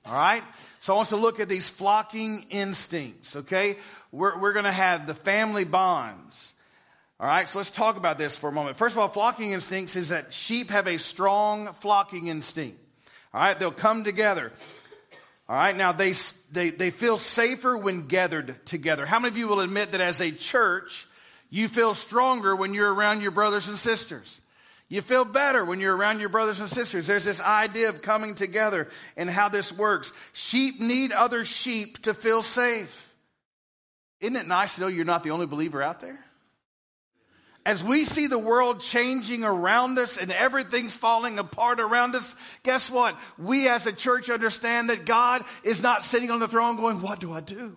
all 0.06 0.14
right 0.14 0.42
So 0.84 0.92
I 0.92 0.96
want 0.96 1.06
us 1.06 1.11
to 1.11 1.16
look 1.16 1.40
at 1.40 1.49
these 1.49 1.66
flocking 1.66 2.44
instincts, 2.50 3.37
okay? 3.37 3.76
We're, 4.12 4.38
we're 4.38 4.52
going 4.52 4.66
to 4.66 4.70
have 4.73 5.06
the 5.06 5.14
family 5.14 5.64
bonds. 5.64 6.54
All 7.18 7.26
right, 7.26 7.49
so 7.49 7.56
let's 7.56 7.70
talk 7.70 7.96
about 7.96 8.18
this 8.18 8.37
for 8.37 8.50
a 8.50 8.52
moment. 8.52 8.76
First 8.76 8.94
of 8.94 8.99
all, 8.99 9.08
flocking 9.08 9.52
instincts 9.52 9.96
is 9.96 10.11
that 10.11 10.34
sheep 10.34 10.68
have 10.68 10.87
a 10.87 10.99
strong 10.99 11.73
flocking 11.73 12.26
instinct. 12.26 12.78
All 13.32 13.40
right, 13.40 13.58
they'll 13.58 13.73
come 13.73 14.04
together. 14.04 14.52
All 15.49 15.57
right, 15.57 15.77
now 15.77 15.93
they, 15.93 16.13
they, 16.53 16.71
they 16.71 16.91
feel 16.91 17.19
safer 17.19 17.77
when 17.77 18.07
gathered 18.07 18.65
together. 18.65 19.05
How 19.05 19.19
many 19.19 19.33
of 19.33 19.37
you 19.37 19.47
will 19.47 19.61
admit 19.61 19.93
that 19.93 20.01
as 20.01 20.21
a 20.21 20.31
church, 20.31 21.07
you 21.51 21.69
feel 21.69 21.95
stronger 21.95 22.57
when 22.57 22.73
you're 22.73 22.93
around 22.93 23.21
your 23.21 23.31
brothers 23.31 23.69
and 23.69 23.77
sisters? 23.77 24.41
You 24.89 25.03
feel 25.03 25.25
better 25.25 25.65
when 25.65 25.81
you're 25.81 25.97
around 25.97 26.21
your 26.21 26.29
brothers 26.31 26.61
and 26.61 26.71
sisters. 26.71 27.07
There's 27.07 27.25
this 27.25 27.43
idea 27.43 27.91
of 27.91 28.01
coming 28.01 28.35
together 28.35 28.89
and 29.17 29.29
how 29.29 29.49
this 29.49 29.73
works. 29.73 30.13
Sheep 30.33 30.81
need 30.81 31.13
other 31.13 31.45
sheep 31.45 32.03
to 32.03 32.15
feel 32.15 32.43
safe. 32.43 33.13
Isn't 34.21 34.37
it 34.37 34.47
nice 34.47 34.77
to 34.77 34.83
know 34.83 34.87
you're 34.87 35.05
not 35.05 35.25
the 35.25 35.31
only 35.31 35.47
believer 35.47 35.83
out 35.83 36.01
there? 36.01 36.24
As 37.66 37.83
we 37.83 38.04
see 38.04 38.26
the 38.26 38.38
world 38.38 38.80
changing 38.80 39.42
around 39.42 39.99
us 39.99 40.18
and 40.18 40.30
everything's 40.30 40.92
falling 40.92 41.38
apart 41.38 41.80
around 41.80 42.14
us, 42.14 42.37
guess 42.62 42.90
what? 42.90 43.16
We 43.38 43.68
as 43.68 43.87
a 43.87 43.92
church 43.92 44.28
understand 44.28 44.90
that 44.90 45.06
God 45.06 45.44
is 45.62 45.83
not 45.83 46.04
sitting 46.04 46.30
on 46.30 46.40
the 46.40 46.49
throne 46.49 46.76
going, 46.76 47.00
What 47.00 47.21
do 47.21 47.33
I 47.33 47.40
do? 47.40 47.76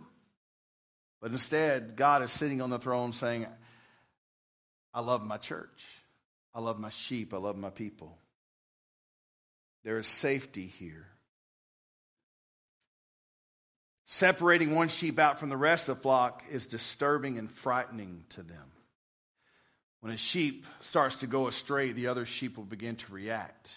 But 1.21 1.31
instead, 1.31 1.95
God 1.95 2.21
is 2.21 2.31
sitting 2.31 2.61
on 2.61 2.69
the 2.69 2.79
throne 2.79 3.13
saying, 3.13 3.47
I 4.93 5.01
love 5.01 5.25
my 5.25 5.37
church. 5.37 5.85
I 6.53 6.59
love 6.59 6.79
my 6.79 6.89
sheep. 6.89 7.33
I 7.33 7.37
love 7.37 7.55
my 7.55 7.69
people. 7.69 8.17
There 9.83 9.97
is 9.97 10.07
safety 10.07 10.67
here. 10.67 11.07
Separating 14.05 14.75
one 14.75 14.87
sheep 14.87 15.19
out 15.19 15.39
from 15.39 15.49
the 15.49 15.57
rest 15.57 15.89
of 15.89 15.97
the 15.97 16.01
flock 16.01 16.43
is 16.49 16.65
disturbing 16.65 17.37
and 17.37 17.51
frightening 17.51 18.25
to 18.29 18.41
them. 18.41 18.71
When 20.07 20.13
a 20.13 20.17
sheep 20.17 20.65
starts 20.83 21.17
to 21.17 21.27
go 21.27 21.49
astray, 21.49 21.91
the 21.91 22.07
other 22.07 22.25
sheep 22.25 22.55
will 22.55 22.63
begin 22.63 22.95
to 22.95 23.11
react. 23.11 23.75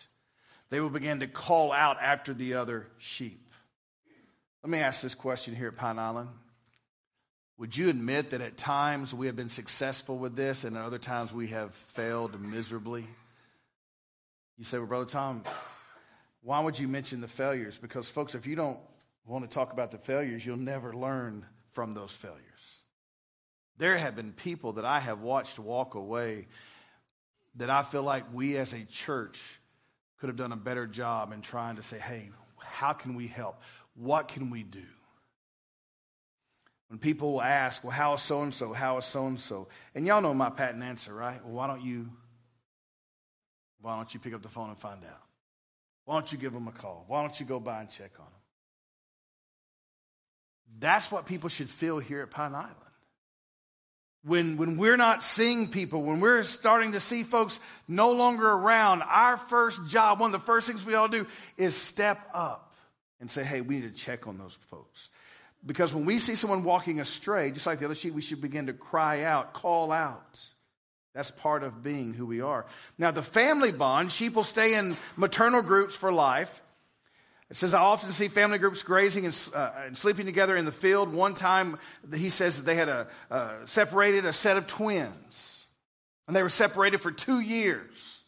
They 0.69 0.79
will 0.79 0.89
begin 0.89 1.19
to 1.19 1.27
call 1.27 1.73
out 1.73 2.01
after 2.01 2.33
the 2.33 2.55
other 2.55 2.87
sheep. 2.99 3.53
Let 4.63 4.71
me 4.71 4.79
ask 4.79 5.01
this 5.01 5.17
question 5.17 5.57
here 5.57 5.67
at 5.67 5.77
Pine 5.77 5.99
Island. 5.99 6.29
Would 7.59 7.77
you 7.77 7.89
admit 7.89 8.31
that 8.31 8.43
at 8.43 8.57
times 8.57 9.13
we 9.13 9.27
have 9.27 9.35
been 9.35 9.49
successful 9.49 10.19
with 10.19 10.37
this 10.37 10.63
and 10.63 10.77
at 10.77 10.85
other 10.85 11.01
times 11.01 11.33
we 11.33 11.49
have 11.49 11.75
failed 11.75 12.41
miserably? 12.41 13.09
You 14.57 14.63
say, 14.63 14.79
Well, 14.79 14.87
Brother 14.87 15.07
Tom, 15.07 15.43
why 16.45 16.61
would 16.61 16.79
you 16.79 16.87
mention 16.87 17.23
the 17.23 17.27
failures? 17.27 17.77
Because, 17.77 18.09
folks, 18.09 18.37
if 18.37 18.47
you 18.47 18.55
don't 18.55 18.79
want 19.27 19.51
to 19.51 19.53
talk 19.53 19.73
about 19.73 19.91
the 19.91 19.99
failures, 19.99 20.47
you'll 20.47 20.59
never 20.59 20.95
learn 20.95 21.45
from 21.73 21.93
those 21.93 22.13
failures. 22.13 22.50
There 23.81 23.97
have 23.97 24.15
been 24.15 24.33
people 24.33 24.75
that 24.75 24.85
I 24.85 25.01
have 25.01 25.23
watched 25.23 25.59
walk 25.59 25.95
away 25.95 26.49
that 27.55 27.71
I 27.71 27.83
feel 27.83 28.03
like 28.03 28.27
we 28.31 28.59
as 28.59 28.75
a 28.75 28.85
church 28.85 29.41
could 30.19 30.29
have 30.29 30.37
done 30.37 30.53
a 30.53 30.57
better 30.57 30.87
job 30.87 31.33
in 31.33 31.41
trying 31.41 31.77
to 31.77 31.83
say, 31.83 31.99
hey, 31.99 32.29
how 32.59 32.93
can 32.93 33.15
we 33.15 33.27
help? 33.27 33.63
What 33.95 34.29
can 34.29 34.51
we 34.51 34.65
do? 34.65 34.85
When 36.89 36.99
people 36.99 37.33
will 37.33 37.43
ask, 37.43 37.83
well, 37.83 37.91
how 37.91 38.13
is 38.13 38.21
so 38.21 38.43
and 38.43 38.53
so? 38.53 38.75
How 38.75 38.99
is 38.99 39.07
so 39.07 39.27
and 39.27 39.41
so? 39.41 39.69
And 39.95 40.07
y'all 40.07 40.21
know 40.21 40.35
my 40.35 40.51
patent 40.51 40.83
answer, 40.83 41.15
right? 41.15 41.43
Well, 41.43 41.55
why 41.55 41.67
don't 41.67 41.83
you 41.83 42.11
why 43.81 43.97
don't 43.97 44.13
you 44.13 44.21
pick 44.21 44.35
up 44.35 44.43
the 44.43 44.51
phone 44.51 44.69
and 44.69 44.79
find 44.79 45.03
out? 45.07 45.23
Why 46.05 46.17
don't 46.17 46.31
you 46.31 46.37
give 46.37 46.53
them 46.53 46.69
a 46.69 46.73
call? 46.73 47.07
Why 47.09 47.23
don't 47.23 47.41
you 47.41 47.47
go 47.47 47.59
by 47.59 47.81
and 47.81 47.89
check 47.89 48.11
on 48.19 48.27
them? 48.27 48.35
That's 50.81 51.11
what 51.11 51.25
people 51.25 51.49
should 51.49 51.71
feel 51.71 51.99
here 51.99 52.21
at 52.21 52.31
Pine 52.31 52.55
Island. 52.55 52.77
When, 54.23 54.59
when 54.59 54.77
we're 54.77 54.99
not 54.99 55.23
seeing 55.23 55.71
people, 55.71 56.03
when 56.03 56.21
we're 56.21 56.43
starting 56.43 56.93
to 56.93 57.01
see 57.01 57.23
folks 57.23 57.59
no 57.89 58.13
longer 58.13 58.49
around, 58.51 59.03
our 59.03 59.39
first 59.39 59.87
job, 59.87 60.21
one 60.21 60.35
of 60.35 60.41
the 60.41 60.45
first 60.45 60.67
things 60.67 60.85
we 60.85 60.95
all 60.95 61.09
do 61.09 61.27
is 61.57 61.75
step 61.75 62.29
up 62.35 62.75
and 63.21 63.31
say, 63.31 63.43
hey, 63.43 63.63
we 63.63 63.77
need 63.77 63.95
to 63.95 63.99
check 63.99 64.27
on 64.27 64.37
those 64.37 64.59
folks. 64.69 65.09
Because 65.65 65.95
when 65.95 66.05
we 66.05 66.19
see 66.19 66.35
someone 66.35 66.65
walking 66.65 67.01
astray, 67.01 67.51
just 67.51 67.67
like 67.67 67.79
the 67.79 67.85
other 67.85 67.95
sheep, 67.95 68.15
we 68.15 68.23
should 68.23 68.41
begin 68.41 68.67
to 68.67 68.73
cry 68.73 69.23
out, 69.23 69.55
call 69.55 69.93
out. 69.93 70.41
That's 71.15 71.31
part 71.31 71.65
of 71.65 71.83
being 71.83 72.15
who 72.15 72.25
we 72.25 72.41
are. 72.41 72.67
Now, 72.97 73.11
the 73.11 73.23
family 73.23 73.73
bond, 73.73 74.13
sheep 74.13 74.35
will 74.35 74.45
stay 74.45 74.75
in 74.75 74.97
maternal 75.17 75.61
groups 75.61 75.95
for 75.95 76.13
life. 76.13 76.63
It 77.51 77.57
says, 77.57 77.75
I 77.75 77.81
often 77.81 78.13
see 78.13 78.29
family 78.29 78.59
groups 78.59 78.85
grazing 78.85 79.25
and, 79.25 79.51
uh, 79.55 79.73
and 79.87 79.99
sleeping 79.99 80.25
together 80.25 80.57
in 80.57 80.65
the 80.65 80.73
field. 80.73 81.13
One 81.13 81.35
time, 81.35 81.79
he 82.15 82.31
says 82.31 82.59
that 82.59 82.63
they 82.63 82.77
had 82.77 82.89
a, 82.89 83.09
separated 83.65 84.25
a 84.25 84.33
set 84.33 84.57
of 84.57 84.69
twins, 84.69 85.67
and 86.29 86.37
they 86.37 86.45
were 86.45 86.49
separated 86.49 87.01
for 87.01 87.11
two 87.11 87.41
years. 87.41 88.21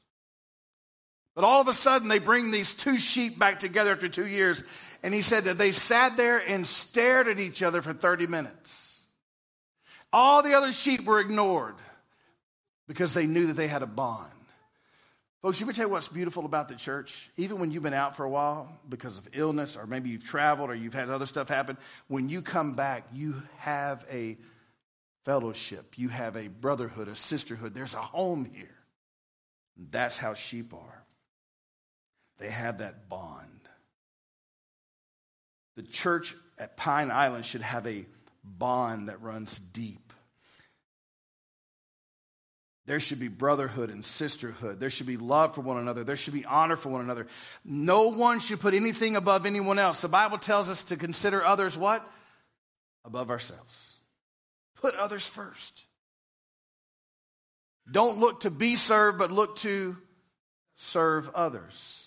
But 1.37 1.45
all 1.45 1.61
of 1.61 1.69
a 1.69 1.73
sudden, 1.73 2.09
they 2.09 2.19
bring 2.19 2.51
these 2.51 2.75
two 2.75 2.99
sheep 2.99 3.39
back 3.39 3.61
together 3.61 3.93
after 3.93 4.09
two 4.09 4.27
years, 4.27 4.63
and 5.05 5.15
he 5.15 5.23
said 5.23 5.45
that 5.45 5.57
they 5.57 5.71
sat 5.71 6.17
there 6.17 6.39
and 6.39 6.67
stared 6.67 7.29
at 7.29 7.39
each 7.39 7.63
other 7.63 7.81
for 7.81 7.93
30 7.93 8.27
minutes. 8.27 9.05
All 10.13 10.43
the 10.43 10.55
other 10.55 10.73
sheep 10.73 11.05
were 11.05 11.21
ignored 11.21 11.77
because 12.89 13.15
they 13.15 13.27
knew 13.27 13.47
that 13.47 13.55
they 13.55 13.69
had 13.69 13.83
a 13.83 13.87
bond. 13.87 14.31
Folks, 15.43 15.59
you 15.59 15.67
can 15.67 15.75
tell 15.75 15.87
you 15.87 15.93
what's 15.93 16.07
beautiful 16.07 16.45
about 16.45 16.69
the 16.69 16.77
church? 16.77 17.29
Even 17.37 17.59
when 17.59 17.73
you've 17.73 17.83
been 17.83 17.93
out 17.93 18.17
for 18.17 18.25
a 18.25 18.31
while 18.31 18.79
because 18.89 19.19
of 19.19 19.29
illness, 19.33 19.77
or 19.77 19.89
maybe 19.89 20.09
you've 20.09 20.23
traveled, 20.23 20.71
or 20.71 20.75
you've 20.75 20.95
had 20.95 21.11
other 21.11 21.27
stuff 21.27 21.49
happen, 21.49 21.77
when 22.07 22.29
you 22.29 22.43
come 22.43 22.75
back, 22.75 23.09
you 23.13 23.43
have 23.59 24.07
a 24.09 24.39
fellowship, 25.25 25.99
you 25.99 26.09
have 26.09 26.37
a 26.37 26.47
brotherhood, 26.47 27.09
a 27.09 27.17
sisterhood. 27.17 27.75
There's 27.75 27.95
a 27.95 27.99
home 27.99 28.45
here. 28.45 28.77
That's 29.91 30.17
how 30.17 30.35
sheep 30.35 30.75
are. 30.75 31.05
They 32.39 32.51
have 32.51 32.79
that 32.79 33.09
bond. 33.09 33.49
The 35.75 35.83
church 35.83 36.37
at 36.57 36.77
Pine 36.77 37.11
Island 37.11 37.47
should 37.47 37.63
have 37.63 37.87
a 37.89 38.07
bond 38.45 39.09
that 39.09 39.23
runs 39.23 39.59
deep. 39.59 40.12
There 42.85 42.99
should 42.99 43.21
be 43.21 43.29
brotherhood 43.29 43.91
and 43.91 44.05
sisterhood. 44.05 44.81
There 44.81 44.91
should 44.91 45.07
be 45.07 45.17
love 45.17 45.55
for 45.55 45.61
one 45.61 45.79
another. 45.79 46.03
There 46.03 46.17
should 46.17 46.35
be 46.35 46.45
honor 46.45 46.75
for 46.75 46.89
one 46.89 47.01
another. 47.01 47.29
No 47.65 48.09
one 48.09 48.41
should 48.41 48.59
put 48.59 48.75
anything 48.75 49.15
above 49.15 49.47
anyone 49.47 49.79
else. 49.79 50.01
The 50.01 50.09
Bible 50.09 50.39
tells 50.39 50.69
us 50.69 50.85
to 50.85 50.97
consider 50.97 51.45
others 51.45 51.79
what? 51.79 52.05
Above 53.05 53.31
ourselves. 53.31 53.93
Put 54.81 54.97
others 54.97 55.25
first. 55.25 55.85
Don't 57.91 58.19
look 58.19 58.41
to 58.41 58.51
be 58.51 58.75
served, 58.75 59.19
but 59.19 59.31
look 59.31 59.57
to 59.59 59.97
serve 60.77 61.31
others. 61.35 62.07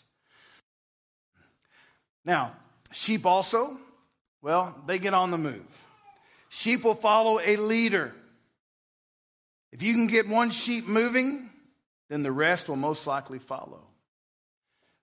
Now, 2.25 2.53
sheep 2.91 3.25
also, 3.25 3.77
well, 4.41 4.75
they 4.87 4.99
get 4.99 5.13
on 5.13 5.31
the 5.31 5.37
move. 5.37 5.65
Sheep 6.49 6.83
will 6.83 6.95
follow 6.95 7.39
a 7.39 7.55
leader. 7.55 8.13
If 9.75 9.83
you 9.83 9.91
can 9.91 10.07
get 10.07 10.29
one 10.29 10.51
sheep 10.51 10.87
moving, 10.87 11.49
then 12.07 12.23
the 12.23 12.31
rest 12.31 12.69
will 12.69 12.77
most 12.77 13.05
likely 13.05 13.39
follow. 13.39 13.81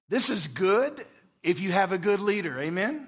This 0.08 0.30
is 0.30 0.46
good 0.46 1.04
if 1.42 1.60
you 1.60 1.70
have 1.70 1.92
a 1.92 1.98
good 1.98 2.20
leader. 2.20 2.58
Amen? 2.58 3.06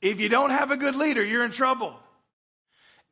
If 0.00 0.20
you 0.20 0.30
don't 0.30 0.48
have 0.48 0.70
a 0.70 0.78
good 0.78 0.96
leader, 0.96 1.22
you're 1.22 1.44
in 1.44 1.50
trouble. 1.50 1.94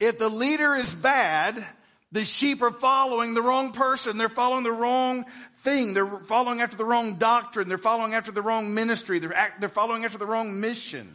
If 0.00 0.18
the 0.18 0.30
leader 0.30 0.74
is 0.74 0.94
bad, 0.94 1.62
the 2.10 2.24
sheep 2.24 2.62
are 2.62 2.70
following 2.70 3.34
the 3.34 3.42
wrong 3.42 3.72
person. 3.72 4.16
They're 4.16 4.30
following 4.30 4.64
the 4.64 4.72
wrong 4.72 5.26
thing. 5.58 5.92
They're 5.92 6.20
following 6.20 6.62
after 6.62 6.78
the 6.78 6.86
wrong 6.86 7.18
doctrine. 7.18 7.68
They're 7.68 7.76
following 7.76 8.14
after 8.14 8.32
the 8.32 8.40
wrong 8.40 8.74
ministry. 8.74 9.18
They're, 9.18 9.36
act, 9.36 9.60
they're 9.60 9.68
following 9.68 10.06
after 10.06 10.16
the 10.16 10.24
wrong 10.24 10.58
mission. 10.58 11.14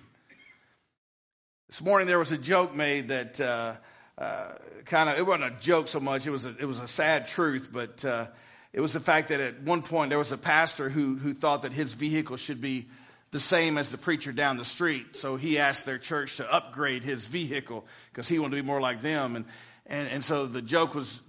This 1.67 1.81
morning 1.81 2.07
there 2.07 2.19
was 2.19 2.31
a 2.31 2.37
joke 2.37 2.75
made 2.75 3.07
that 3.07 3.41
uh, 3.41 3.77
uh, 4.17 4.53
kind 4.85 5.09
of, 5.09 5.17
it 5.17 5.25
wasn't 5.25 5.53
a 5.53 5.59
joke 5.59 5.87
so 5.87 5.99
much, 5.99 6.25
it 6.25 6.31
was 6.31 6.45
a, 6.45 6.55
it 6.59 6.65
was 6.65 6.79
a 6.79 6.87
sad 6.87 7.27
truth, 7.27 7.69
but 7.71 8.03
uh, 8.03 8.27
it 8.73 8.81
was 8.81 8.93
the 8.93 8.99
fact 8.99 9.29
that 9.29 9.39
at 9.39 9.61
one 9.61 9.81
point 9.81 10.09
there 10.09 10.17
was 10.17 10.31
a 10.31 10.37
pastor 10.37 10.89
who, 10.89 11.15
who 11.15 11.33
thought 11.33 11.61
that 11.63 11.73
his 11.73 11.93
vehicle 11.93 12.37
should 12.37 12.61
be 12.61 12.87
the 13.31 13.39
same 13.39 13.77
as 13.77 13.89
the 13.89 13.97
preacher 13.97 14.31
down 14.31 14.57
the 14.57 14.65
street. 14.65 15.15
So 15.15 15.35
he 15.35 15.59
asked 15.59 15.85
their 15.85 15.97
church 15.97 16.37
to 16.37 16.51
upgrade 16.51 17.03
his 17.03 17.27
vehicle 17.27 17.85
because 18.11 18.27
he 18.27 18.39
wanted 18.39 18.55
to 18.55 18.61
be 18.61 18.65
more 18.65 18.79
like 18.79 19.01
them. 19.01 19.35
And, 19.35 19.45
and, 19.85 20.07
and 20.07 20.23
so 20.23 20.47
the 20.47 20.61
joke 20.61 20.95
was 20.95 21.21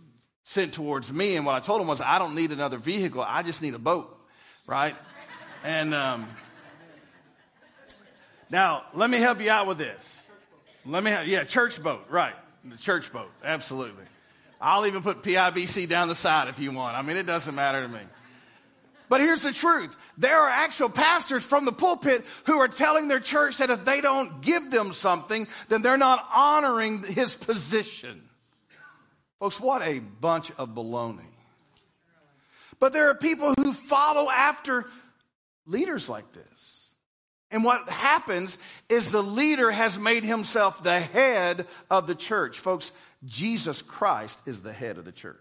sent 0.44 0.72
towards 0.74 1.12
me. 1.12 1.36
And 1.36 1.44
what 1.44 1.56
I 1.56 1.60
told 1.60 1.80
him 1.80 1.88
was, 1.88 2.00
I 2.00 2.18
don't 2.18 2.34
need 2.34 2.52
another 2.52 2.78
vehicle. 2.78 3.22
I 3.26 3.42
just 3.42 3.62
need 3.62 3.74
a 3.74 3.78
boat, 3.80 4.16
right? 4.66 4.94
And 5.64 5.92
um, 5.92 6.26
now 8.48 8.84
let 8.94 9.10
me 9.10 9.18
help 9.18 9.40
you 9.40 9.50
out 9.50 9.66
with 9.66 9.78
this. 9.78 10.26
Let 10.86 11.02
me, 11.02 11.10
have, 11.10 11.26
yeah, 11.26 11.44
church 11.44 11.82
boat, 11.82 12.06
right. 12.08 12.34
The 12.70 12.78
church 12.78 13.12
boat, 13.12 13.30
absolutely. 13.42 14.04
I'll 14.60 14.86
even 14.86 15.02
put 15.02 15.22
PIBC 15.22 15.88
down 15.88 16.08
the 16.08 16.14
side 16.14 16.48
if 16.48 16.58
you 16.58 16.72
want. 16.72 16.96
I 16.96 17.02
mean, 17.02 17.16
it 17.16 17.26
doesn't 17.26 17.54
matter 17.54 17.82
to 17.82 17.88
me. 17.88 18.00
But 19.08 19.20
here's 19.20 19.42
the 19.42 19.52
truth. 19.52 19.96
There 20.18 20.38
are 20.38 20.48
actual 20.48 20.90
pastors 20.90 21.42
from 21.42 21.64
the 21.64 21.72
pulpit 21.72 22.24
who 22.44 22.58
are 22.58 22.68
telling 22.68 23.08
their 23.08 23.20
church 23.20 23.58
that 23.58 23.70
if 23.70 23.84
they 23.84 24.00
don't 24.00 24.42
give 24.42 24.70
them 24.70 24.92
something, 24.92 25.46
then 25.68 25.80
they're 25.80 25.96
not 25.96 26.28
honoring 26.34 27.02
his 27.02 27.34
position. 27.34 28.28
Folks, 29.38 29.60
what 29.60 29.82
a 29.82 30.00
bunch 30.00 30.50
of 30.58 30.70
baloney. 30.70 31.20
But 32.80 32.92
there 32.92 33.08
are 33.08 33.14
people 33.14 33.54
who 33.58 33.72
follow 33.72 34.28
after 34.30 34.86
leaders 35.66 36.08
like 36.08 36.32
this. 36.32 36.77
And 37.50 37.64
what 37.64 37.88
happens 37.88 38.58
is 38.88 39.10
the 39.10 39.22
leader 39.22 39.70
has 39.70 39.98
made 39.98 40.24
himself 40.24 40.82
the 40.82 41.00
head 41.00 41.66
of 41.90 42.06
the 42.06 42.14
church. 42.14 42.58
Folks, 42.58 42.92
Jesus 43.24 43.80
Christ 43.82 44.40
is 44.46 44.60
the 44.60 44.72
head 44.72 44.98
of 44.98 45.04
the 45.04 45.12
church. 45.12 45.36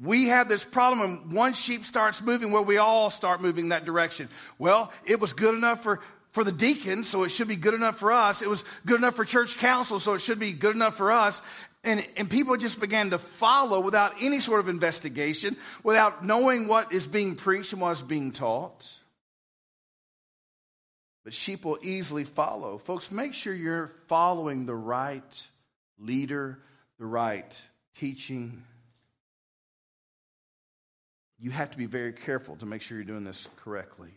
We 0.00 0.28
have 0.28 0.48
this 0.48 0.64
problem 0.64 1.00
when 1.00 1.34
one 1.34 1.52
sheep 1.54 1.84
starts 1.84 2.20
moving, 2.20 2.50
well, 2.50 2.64
we 2.64 2.76
all 2.76 3.08
start 3.08 3.40
moving 3.40 3.68
that 3.68 3.84
direction. 3.84 4.28
Well, 4.58 4.92
it 5.06 5.20
was 5.20 5.32
good 5.32 5.54
enough 5.54 5.82
for, 5.82 6.00
for 6.32 6.44
the 6.44 6.52
deacons, 6.52 7.08
so 7.08 7.22
it 7.22 7.28
should 7.28 7.48
be 7.48 7.56
good 7.56 7.74
enough 7.74 7.98
for 7.98 8.10
us. 8.10 8.42
It 8.42 8.48
was 8.48 8.64
good 8.84 8.98
enough 8.98 9.14
for 9.14 9.24
church 9.24 9.56
council, 9.58 10.00
so 10.00 10.14
it 10.14 10.20
should 10.20 10.40
be 10.40 10.52
good 10.52 10.74
enough 10.74 10.96
for 10.96 11.12
us. 11.12 11.40
And, 11.84 12.04
and 12.16 12.28
people 12.28 12.56
just 12.56 12.80
began 12.80 13.10
to 13.10 13.18
follow 13.18 13.80
without 13.80 14.14
any 14.20 14.40
sort 14.40 14.60
of 14.60 14.68
investigation, 14.68 15.56
without 15.82 16.24
knowing 16.24 16.68
what 16.68 16.92
is 16.92 17.06
being 17.06 17.36
preached 17.36 17.72
and 17.72 17.80
what 17.80 17.92
is 17.92 18.02
being 18.02 18.32
taught. 18.32 18.92
But 21.24 21.34
sheep 21.34 21.64
will 21.64 21.78
easily 21.82 22.24
follow. 22.24 22.78
Folks, 22.78 23.10
make 23.10 23.34
sure 23.34 23.54
you're 23.54 23.92
following 24.08 24.66
the 24.66 24.74
right 24.74 25.46
leader, 25.98 26.58
the 26.98 27.06
right 27.06 27.62
teaching. 27.98 28.64
You 31.38 31.50
have 31.50 31.70
to 31.72 31.78
be 31.78 31.86
very 31.86 32.12
careful 32.12 32.56
to 32.56 32.66
make 32.66 32.82
sure 32.82 32.96
you're 32.96 33.04
doing 33.04 33.24
this 33.24 33.48
correctly. 33.56 34.10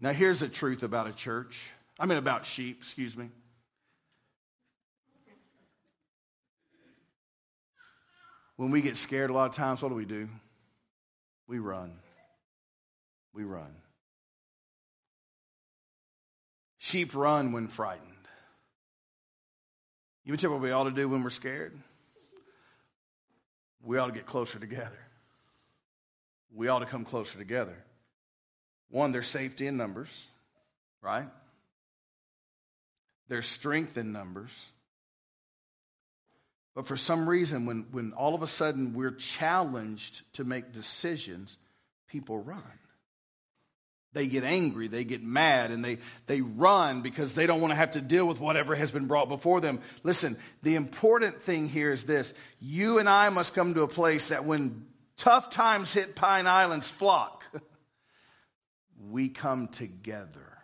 Now, 0.00 0.12
here's 0.12 0.40
the 0.40 0.48
truth 0.48 0.82
about 0.82 1.06
a 1.06 1.12
church. 1.12 1.58
I 1.98 2.06
mean, 2.06 2.18
about 2.18 2.46
sheep, 2.46 2.78
excuse 2.80 3.16
me. 3.16 3.30
When 8.56 8.70
we 8.70 8.80
get 8.80 8.96
scared, 8.96 9.28
a 9.28 9.34
lot 9.34 9.50
of 9.50 9.54
times, 9.54 9.82
what 9.82 9.90
do 9.90 9.94
we 9.94 10.06
do? 10.06 10.28
We 11.46 11.58
run. 11.58 11.98
We 13.34 13.44
run. 13.44 13.74
Sheep 16.86 17.16
run 17.16 17.50
when 17.50 17.66
frightened. 17.66 18.12
You 20.24 20.36
know 20.36 20.50
what 20.52 20.60
we 20.60 20.70
ought 20.70 20.84
to 20.84 20.92
do 20.92 21.08
when 21.08 21.24
we're 21.24 21.30
scared? 21.30 21.76
We 23.82 23.98
ought 23.98 24.06
to 24.06 24.12
get 24.12 24.24
closer 24.24 24.60
together. 24.60 24.98
We 26.54 26.68
ought 26.68 26.78
to 26.78 26.86
come 26.86 27.04
closer 27.04 27.38
together. 27.38 27.76
One, 28.88 29.10
there's 29.10 29.26
safety 29.26 29.66
in 29.66 29.76
numbers, 29.76 30.28
right? 31.02 31.26
There's 33.26 33.46
strength 33.46 33.98
in 33.98 34.12
numbers. 34.12 34.52
But 36.76 36.86
for 36.86 36.96
some 36.96 37.28
reason, 37.28 37.66
when, 37.66 37.86
when 37.90 38.12
all 38.12 38.36
of 38.36 38.42
a 38.42 38.46
sudden 38.46 38.94
we're 38.94 39.10
challenged 39.10 40.22
to 40.34 40.44
make 40.44 40.72
decisions, 40.72 41.58
people 42.06 42.38
run. 42.38 42.62
They 44.16 44.28
get 44.28 44.44
angry, 44.44 44.88
they 44.88 45.04
get 45.04 45.22
mad, 45.22 45.70
and 45.70 45.84
they, 45.84 45.98
they 46.24 46.40
run 46.40 47.02
because 47.02 47.34
they 47.34 47.46
don't 47.46 47.60
want 47.60 47.72
to 47.72 47.76
have 47.76 47.90
to 47.90 48.00
deal 48.00 48.26
with 48.26 48.40
whatever 48.40 48.74
has 48.74 48.90
been 48.90 49.08
brought 49.08 49.28
before 49.28 49.60
them. 49.60 49.78
Listen, 50.04 50.38
the 50.62 50.74
important 50.74 51.42
thing 51.42 51.68
here 51.68 51.92
is 51.92 52.04
this 52.04 52.32
you 52.58 52.98
and 52.98 53.10
I 53.10 53.28
must 53.28 53.52
come 53.52 53.74
to 53.74 53.82
a 53.82 53.88
place 53.88 54.30
that 54.30 54.46
when 54.46 54.86
tough 55.18 55.50
times 55.50 55.92
hit 55.92 56.16
Pine 56.16 56.46
Island's 56.46 56.88
flock, 56.88 57.44
we 59.10 59.28
come 59.28 59.68
together. 59.68 60.56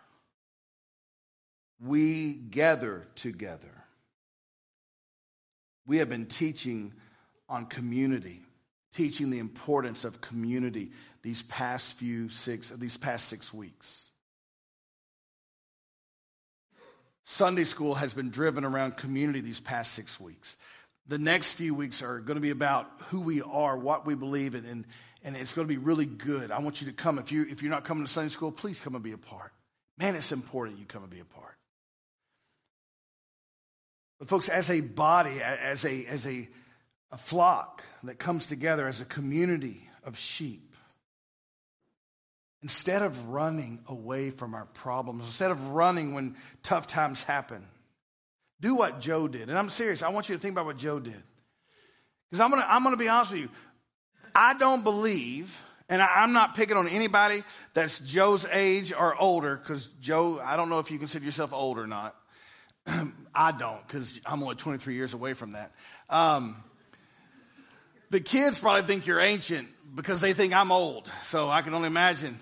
We 1.79 2.33
gather 2.33 3.05
together. 3.13 3.83
We 5.85 5.97
have 5.97 6.09
been 6.09 6.25
teaching 6.25 6.91
on 7.47 7.67
community, 7.67 8.41
teaching 8.95 9.29
the 9.29 9.37
importance 9.37 10.05
of 10.05 10.21
community 10.21 10.89
these 11.23 11.41
past 11.43 11.93
few 11.93 12.29
six, 12.29 12.69
these 12.69 12.97
past 12.97 13.27
six 13.27 13.53
weeks. 13.53 14.07
Sunday 17.23 17.63
school 17.63 17.95
has 17.95 18.13
been 18.13 18.29
driven 18.29 18.65
around 18.65 18.97
community 18.97 19.39
these 19.39 19.61
past 19.61 19.93
six 19.93 20.19
weeks. 20.19 20.57
The 21.07 21.17
next 21.17 21.53
few 21.53 21.73
weeks 21.73 22.01
are 22.01 22.19
going 22.19 22.35
to 22.35 22.41
be 22.41 22.49
about 22.49 22.89
who 23.07 23.21
we 23.21 23.41
are, 23.41 23.77
what 23.77 24.05
we 24.05 24.15
believe 24.15 24.55
in, 24.55 24.65
and, 24.65 24.85
and 25.23 25.35
it's 25.37 25.53
going 25.53 25.67
to 25.67 25.73
be 25.73 25.77
really 25.77 26.05
good. 26.05 26.51
I 26.51 26.59
want 26.59 26.81
you 26.81 26.87
to 26.87 26.93
come. 26.93 27.19
If, 27.19 27.31
you, 27.31 27.45
if 27.49 27.61
you're 27.61 27.71
not 27.71 27.85
coming 27.85 28.05
to 28.05 28.11
Sunday 28.11 28.29
school, 28.29 28.51
please 28.51 28.79
come 28.79 28.95
and 28.95 29.03
be 29.03 29.13
a 29.13 29.17
part. 29.17 29.53
Man, 29.97 30.15
it's 30.15 30.31
important 30.31 30.79
you 30.79 30.85
come 30.85 31.03
and 31.03 31.11
be 31.11 31.19
a 31.19 31.25
part. 31.25 31.55
But 34.19 34.27
folks, 34.27 34.49
as 34.49 34.69
a 34.69 34.81
body, 34.81 35.41
as 35.41 35.85
a, 35.85 36.05
as 36.05 36.27
a, 36.27 36.47
a 37.11 37.17
flock 37.17 37.83
that 38.03 38.19
comes 38.19 38.45
together 38.45 38.87
as 38.87 39.01
a 39.01 39.05
community 39.05 39.87
of 40.03 40.17
sheep, 40.17 40.72
instead 42.63 43.01
of 43.01 43.27
running 43.27 43.83
away 43.87 44.29
from 44.29 44.55
our 44.55 44.65
problems, 44.65 45.25
instead 45.25 45.51
of 45.51 45.69
running 45.69 46.13
when 46.13 46.35
tough 46.63 46.87
times 46.87 47.21
happen, 47.21 47.67
do 48.61 48.75
what 48.75 49.01
Joe 49.01 49.27
did. 49.27 49.49
And 49.49 49.57
I'm 49.59 49.69
serious. 49.69 50.01
I 50.01 50.09
want 50.09 50.29
you 50.29 50.35
to 50.35 50.41
think 50.41 50.53
about 50.53 50.65
what 50.65 50.77
Joe 50.77 50.99
did. 50.99 51.21
Because 52.29 52.39
I'm 52.39 52.51
to 52.51 52.71
I'm 52.71 52.83
to 52.89 52.97
be 52.97 53.09
honest 53.09 53.31
with 53.33 53.41
you. 53.41 53.49
I 54.33 54.55
don't 54.55 54.83
believe, 54.83 55.61
and 55.89 56.01
I, 56.01 56.23
am 56.23 56.33
not 56.33 56.55
picking 56.55 56.75
on 56.75 56.87
anybody 56.87 57.43
that's 57.75 57.99
Joe's 57.99 58.47
age 58.47 58.91
or 58.91 59.15
older, 59.15 59.57
because 59.57 59.87
Joe, 60.01 60.41
I 60.43 60.55
don't 60.55 60.69
know 60.69 60.79
if 60.79 60.89
you 60.89 60.97
consider 60.97 61.23
yourself 61.23 61.53
old 61.53 61.77
or 61.77 61.85
not. 61.85 62.15
I 63.35 63.51
don't, 63.51 63.85
because 63.85 64.19
I'm 64.25 64.41
only 64.41 64.55
23 64.55 64.95
years 64.95 65.13
away 65.13 65.33
from 65.33 65.51
that. 65.51 65.71
Um, 66.09 66.55
the 68.09 68.19
kids 68.19 68.57
probably 68.57 68.83
think 68.83 69.05
you're 69.05 69.19
ancient 69.19 69.67
because 69.93 70.21
they 70.21 70.33
think 70.33 70.53
I'm 70.53 70.71
old. 70.71 71.11
So 71.21 71.49
I 71.49 71.61
can 71.61 71.75
only 71.75 71.87
imagine. 71.87 72.37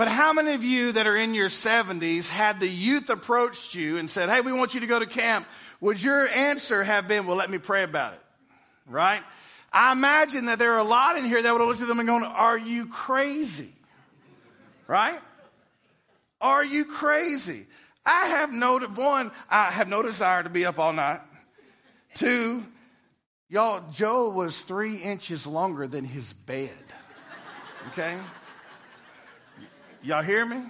But 0.00 0.08
how 0.08 0.32
many 0.32 0.54
of 0.54 0.64
you 0.64 0.92
that 0.92 1.06
are 1.06 1.14
in 1.14 1.34
your 1.34 1.50
70s 1.50 2.30
had 2.30 2.58
the 2.58 2.66
youth 2.66 3.10
approached 3.10 3.74
you 3.74 3.98
and 3.98 4.08
said, 4.08 4.30
Hey, 4.30 4.40
we 4.40 4.50
want 4.50 4.72
you 4.72 4.80
to 4.80 4.86
go 4.86 4.98
to 4.98 5.04
camp? 5.04 5.46
Would 5.82 6.02
your 6.02 6.26
answer 6.26 6.82
have 6.82 7.06
been, 7.06 7.26
Well, 7.26 7.36
let 7.36 7.50
me 7.50 7.58
pray 7.58 7.82
about 7.82 8.14
it? 8.14 8.20
Right? 8.86 9.22
I 9.70 9.92
imagine 9.92 10.46
that 10.46 10.58
there 10.58 10.72
are 10.72 10.78
a 10.78 10.84
lot 10.84 11.18
in 11.18 11.26
here 11.26 11.42
that 11.42 11.52
would 11.52 11.60
have 11.60 11.68
looked 11.68 11.82
at 11.82 11.86
them 11.86 11.98
and 11.98 12.08
gone, 12.08 12.24
Are 12.24 12.56
you 12.56 12.86
crazy? 12.86 13.74
Right? 14.86 15.20
Are 16.40 16.64
you 16.64 16.86
crazy? 16.86 17.66
I 18.06 18.28
have 18.28 18.50
no, 18.50 18.78
one, 18.78 19.30
I 19.50 19.70
have 19.70 19.86
no 19.86 20.02
desire 20.02 20.42
to 20.42 20.48
be 20.48 20.64
up 20.64 20.78
all 20.78 20.94
night. 20.94 21.20
Two, 22.14 22.64
y'all, 23.50 23.84
Joe 23.92 24.30
was 24.30 24.62
three 24.62 24.96
inches 24.96 25.46
longer 25.46 25.86
than 25.86 26.06
his 26.06 26.32
bed. 26.32 26.70
Okay? 27.88 28.16
Y'all 30.02 30.22
hear 30.22 30.44
me? 30.44 30.62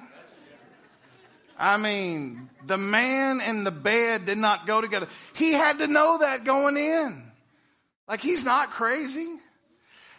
I 1.59 1.77
mean, 1.77 2.49
the 2.67 2.79
man 2.79 3.41
and 3.41 3.67
the 3.67 3.71
bed 3.71 4.25
did 4.25 4.39
not 4.39 4.67
go 4.67 4.81
together. 4.81 5.09
He 5.35 5.53
had 5.53 5.81
to 5.81 5.87
know 5.87 6.19
that 6.19 6.45
going 6.45 6.77
in. 6.77 7.23
Like, 8.09 8.21
he's 8.21 8.45
not 8.45 8.71
crazy. 8.71 9.29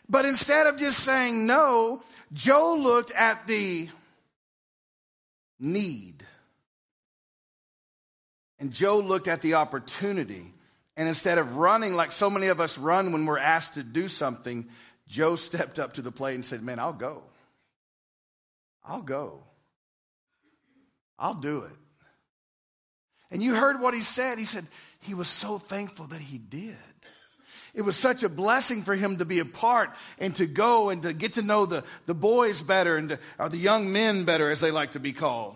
But 0.07 0.25
instead 0.25 0.67
of 0.67 0.77
just 0.77 0.99
saying 0.99 1.47
no, 1.47 2.03
Joe 2.31 2.75
looked 2.77 3.11
at 3.11 3.47
the 3.47 3.89
need 5.59 6.25
and 8.61 8.71
Joe 8.71 8.99
looked 8.99 9.27
at 9.27 9.41
the 9.41 9.55
opportunity. 9.55 10.53
And 10.95 11.07
instead 11.07 11.39
of 11.39 11.57
running 11.57 11.95
like 11.95 12.11
so 12.11 12.29
many 12.29 12.47
of 12.47 12.61
us 12.61 12.77
run 12.77 13.11
when 13.11 13.25
we're 13.25 13.39
asked 13.39 13.73
to 13.73 13.83
do 13.83 14.07
something, 14.07 14.69
Joe 15.07 15.35
stepped 15.37 15.79
up 15.79 15.93
to 15.93 16.01
the 16.01 16.11
plate 16.11 16.35
and 16.35 16.45
said, 16.45 16.61
Man, 16.61 16.77
I'll 16.79 16.93
go. 16.93 17.23
I'll 18.83 19.01
go. 19.01 19.43
I'll 21.19 21.35
do 21.35 21.63
it. 21.63 21.77
And 23.29 23.41
you 23.41 23.55
heard 23.55 23.79
what 23.79 23.93
he 23.93 24.01
said. 24.01 24.37
He 24.37 24.45
said 24.45 24.65
he 24.99 25.13
was 25.13 25.27
so 25.27 25.57
thankful 25.57 26.07
that 26.07 26.21
he 26.21 26.37
did. 26.37 26.75
It 27.73 27.83
was 27.83 27.95
such 27.95 28.23
a 28.23 28.29
blessing 28.29 28.83
for 28.83 28.95
him 28.95 29.17
to 29.17 29.25
be 29.25 29.39
a 29.39 29.45
part 29.45 29.91
and 30.19 30.35
to 30.35 30.45
go 30.45 30.89
and 30.89 31.03
to 31.03 31.13
get 31.13 31.33
to 31.33 31.41
know 31.41 31.65
the, 31.65 31.85
the 32.05 32.13
boys 32.13 32.61
better 32.61 32.97
and 32.97 33.09
to, 33.09 33.19
or 33.39 33.47
the 33.47 33.57
young 33.57 33.93
men 33.93 34.25
better, 34.25 34.49
as 34.49 34.59
they 34.59 34.71
like 34.71 34.91
to 34.91 34.99
be 34.99 35.13
called. 35.13 35.55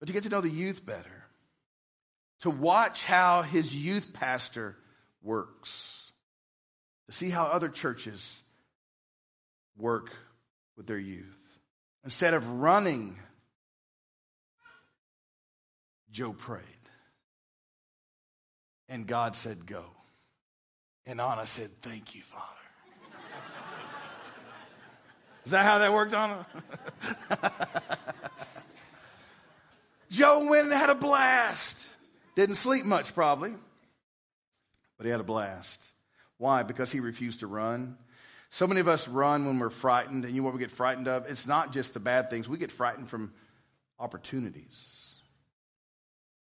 But 0.00 0.08
to 0.08 0.12
get 0.12 0.24
to 0.24 0.28
know 0.28 0.42
the 0.42 0.50
youth 0.50 0.84
better 0.84 1.18
to 2.40 2.50
watch 2.50 3.04
how 3.04 3.42
his 3.42 3.74
youth 3.74 4.12
pastor 4.12 4.76
works, 5.22 6.12
to 7.06 7.12
see 7.12 7.30
how 7.30 7.44
other 7.44 7.68
churches 7.68 8.42
work 9.76 10.10
with 10.76 10.86
their 10.86 10.98
youth. 10.98 11.37
Instead 12.08 12.32
of 12.32 12.48
running, 12.48 13.18
Joe 16.10 16.32
prayed. 16.32 16.64
And 18.88 19.06
God 19.06 19.36
said, 19.36 19.66
Go. 19.66 19.84
And 21.04 21.20
Anna 21.20 21.44
said, 21.44 21.68
Thank 21.82 22.14
you, 22.14 22.22
Father. 22.22 22.46
Is 25.44 25.50
that 25.50 25.66
how 25.66 25.80
that 25.80 25.92
worked 25.92 26.14
Anna? 26.14 26.46
Joe 30.10 30.48
went 30.48 30.64
and 30.64 30.72
had 30.72 30.88
a 30.88 30.94
blast. 30.94 31.86
Didn't 32.36 32.54
sleep 32.54 32.86
much, 32.86 33.14
probably, 33.14 33.52
but 34.96 35.04
he 35.04 35.10
had 35.10 35.20
a 35.20 35.24
blast. 35.24 35.86
Why? 36.38 36.62
Because 36.62 36.90
he 36.90 37.00
refused 37.00 37.40
to 37.40 37.46
run. 37.46 37.98
So 38.50 38.66
many 38.66 38.80
of 38.80 38.88
us 38.88 39.06
run 39.08 39.46
when 39.46 39.58
we're 39.58 39.70
frightened, 39.70 40.24
and 40.24 40.34
you 40.34 40.40
know 40.40 40.46
what 40.46 40.54
we 40.54 40.60
get 40.60 40.70
frightened 40.70 41.08
of? 41.08 41.26
It's 41.26 41.46
not 41.46 41.72
just 41.72 41.94
the 41.94 42.00
bad 42.00 42.30
things, 42.30 42.48
we 42.48 42.58
get 42.58 42.72
frightened 42.72 43.08
from 43.08 43.32
opportunities. 43.98 45.16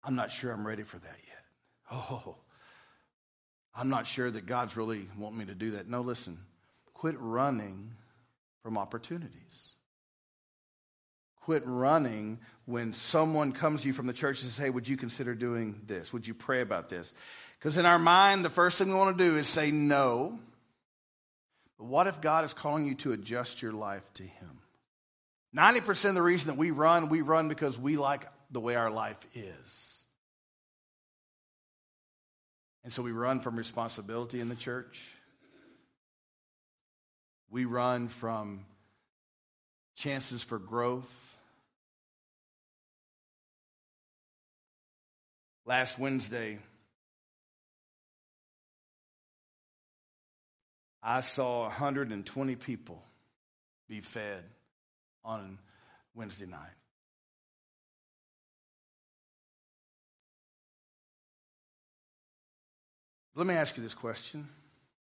I'm 0.03 0.15
not 0.15 0.33
sure 0.33 0.53
I'm 0.53 0.67
ready 0.67 0.83
for 0.83 0.99
that 0.99 1.17
yet. 1.27 1.45
Oh, 1.93 2.37
I'm 3.75 3.89
not 3.89 4.07
sure 4.07 4.31
that 4.31 4.47
God's 4.47 4.77
really 4.77 5.09
wanting 5.19 5.39
me 5.39 5.45
to 5.47 5.55
do 5.55 5.73
that. 5.73 5.89
No, 5.89 6.01
listen, 6.01 6.39
quit 6.95 7.17
running 7.19 7.93
from 8.63 8.79
opportunities. 8.79 9.71
Quit 11.43 11.63
running 11.67 12.39
when 12.67 12.93
someone 12.93 13.53
comes 13.53 13.83
to 13.83 13.89
you 13.89 13.95
from 13.95 14.07
the 14.07 14.13
church 14.13 14.43
and 14.43 14.51
says, 14.51 14.63
Hey, 14.63 14.71
would 14.71 14.89
you 14.89 14.97
consider 14.97 15.35
doing 15.35 15.81
this? 15.87 16.13
Would 16.13 16.27
you 16.29 16.35
pray 16.35 16.61
about 16.61 16.89
this? 16.89 17.13
Because 17.59 17.77
in 17.77 17.87
our 17.87 17.99
mind, 17.99 18.45
the 18.45 18.51
first 18.51 18.79
thing 18.79 18.89
we 18.89 18.95
want 18.95 19.17
to 19.17 19.25
do 19.25 19.37
is 19.37 19.49
say 19.49 19.71
no. 19.71 20.39
But 21.81 21.87
what 21.87 22.07
if 22.09 22.21
God 22.21 22.45
is 22.45 22.53
calling 22.53 22.87
you 22.87 22.95
to 22.97 23.13
adjust 23.13 23.63
your 23.63 23.73
life 23.73 24.03
to 24.15 24.23
Him? 24.23 24.61
90% 25.57 26.11
of 26.11 26.15
the 26.15 26.21
reason 26.21 26.49
that 26.49 26.59
we 26.59 26.73
run, 26.73 27.09
we 27.09 27.23
run 27.23 27.49
because 27.49 27.79
we 27.79 27.97
like 27.97 28.27
the 28.51 28.61
way 28.61 28.75
our 28.75 28.91
life 28.91 29.17
is. 29.35 30.05
And 32.85 32.93
so 32.93 33.03
we 33.03 33.13
run 33.13 33.41
from 33.41 33.57
responsibility 33.57 34.41
in 34.41 34.51
the 34.51 34.57
church. 34.57 35.01
We 37.49 37.65
run 37.65 38.09
from 38.09 38.67
chances 39.97 40.43
for 40.43 40.59
growth. 40.59 41.11
Last 45.65 45.99
Wednesday, 45.99 46.59
I 51.03 51.21
saw 51.23 51.63
120 51.63 52.57
people 52.57 53.03
be 53.89 54.01
fed 54.01 54.45
on 55.25 55.59
Wednesday 56.15 56.47
night. 56.47 56.61
Let 63.35 63.47
me 63.47 63.55
ask 63.55 63.77
you 63.77 63.83
this 63.83 63.95
question. 63.95 64.49